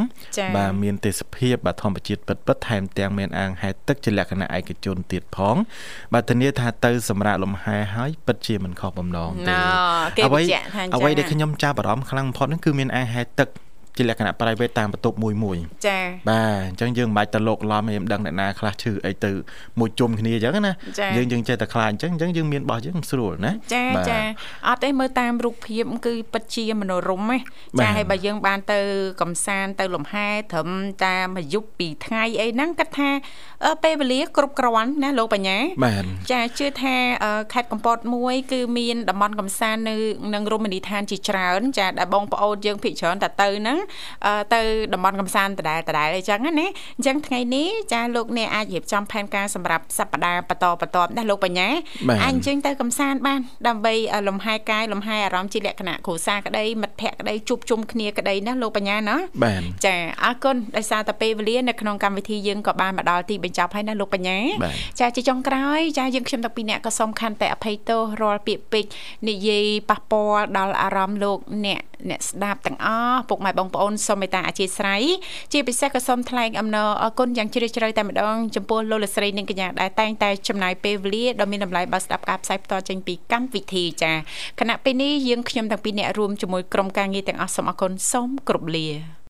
[0.58, 5.56] បាទមានទេសភាពបាទធម្មជាតិពិតពិតថែមទាំងមានអាងហែលទឹកជាលក្ខណៈឯកជនទៀតផង
[6.14, 9.54] បាទធានាថាទៅសម្រាប់លំហែហើយពិតជាមិនខុសបំណងទេ
[10.26, 10.42] អ្វី
[10.96, 13.50] អ្វីដែលខ្ញុំចាប់អារម្មណ៍ខ្លាំងបំផុតហ្នឹងគឺមានអាងហែលទឹក
[13.98, 19.32] ជាលក្ខណៈ private តាមបន្ទប់មួយមួយចាបាទអញ្ចឹងយើងមិនបាច់ទៅលោកឡំឯងមិនដឹងអ្នកណាខ្លះឈឺអីទៅ
[19.80, 20.74] មួយជុំគ្នាអញ្ចឹងណា
[21.18, 24.20] យើងយើងចេះតែខ្លាចអញ្ចឹងអញ្ចឹងយើងមានរបស់យើងស្រួលណាចាចា
[24.68, 27.40] អត់ទេមើលតាមរូបភាពគឺពិតជាមនោរម្យ
[27.80, 28.80] ចាហើយបើយើងបានទៅ
[29.22, 30.70] កំសាន្តទៅលំហែត្រឹម
[31.06, 33.10] តាមអាយុពីថ្ងៃអីហ្នឹងគិតថា
[33.84, 35.58] ពេលវេលាគ្រប់គ្រាន់ណាលោកបញ្ញា
[36.32, 36.96] ចាជឿថា
[37.54, 39.96] ខេត្តកំពតមួយ គឺមានតំបន់កំសាន្តនៅ
[40.34, 43.78] នឹងរមណីយដ្ឋានជាច្រើន ចាដែលបងប្អូនយើងភិកច្រើនតែទៅហ្នឹង
[44.54, 44.62] ទៅ
[44.94, 46.52] តំបន់កំសាន្តដដែលដដែលអីចឹងណា
[46.98, 51.68] អញ្ចឹងថ្ងៃនេះចាលោកអ្នកអាចរៀបចំផែនការសម្រាប់សប្តាហ៍បន្តបន្តណាលោកបញ្ញា
[52.24, 53.94] អាចអញ្ជើញទៅកំសាន្តបានដើម្បី
[54.28, 59.18] លំហែកាយលំហែអារម្មណ៍ជាលក្ខណៈគ្រួសារក្តីមិត្តភ័ក្តិក្តីជួបជុំគ្នាក្តីណាលោកបញ្ញាណា
[59.86, 64.38] ចាអរគុណដោយសារតែពេលវេលានៅក្នុងកម្មវិធីយើងក៏បានមកដល់ទីបញ្ចប់ហើយណាលោកបញ្ញា
[65.00, 68.92] ចាជាចុងក្រោយចាយើងខ្ញុំទាំងពីរអ្នកក៏សូមខន្តិអភ័យទោសរាល់ពាក្យពេចន៍
[69.28, 75.04] និយាយប៉ះពាល់ដល់អារម្មណ៍លោកអ្នកអ្នកស្ដាប់ទាំងអស់ពុកម៉ែបងប្អូនសូមមេត្តាអធិស្ឋាន
[75.54, 84.14] ជាពិសេសក៏សូមថ្លែងអំណរអគុណយ៉ាងជ្រាលជ្រៅតែម្ដងចំពោះលោកលស្រីនិងកញ្ញាដែលតែងតែចំណាយពេលវេលាដ៏មានតម្លៃបើស្ដាប់ការផ្សាយផ្ទាល់ចេញពីកម្មវិធីចា
[84.60, 89.16] គណៈពេលនេះយើងខ្ញុំទាំងពីរអ្នករួមជាមួយក្រុមការងារទាំងអស់សូមអគុណសូមគោរពលា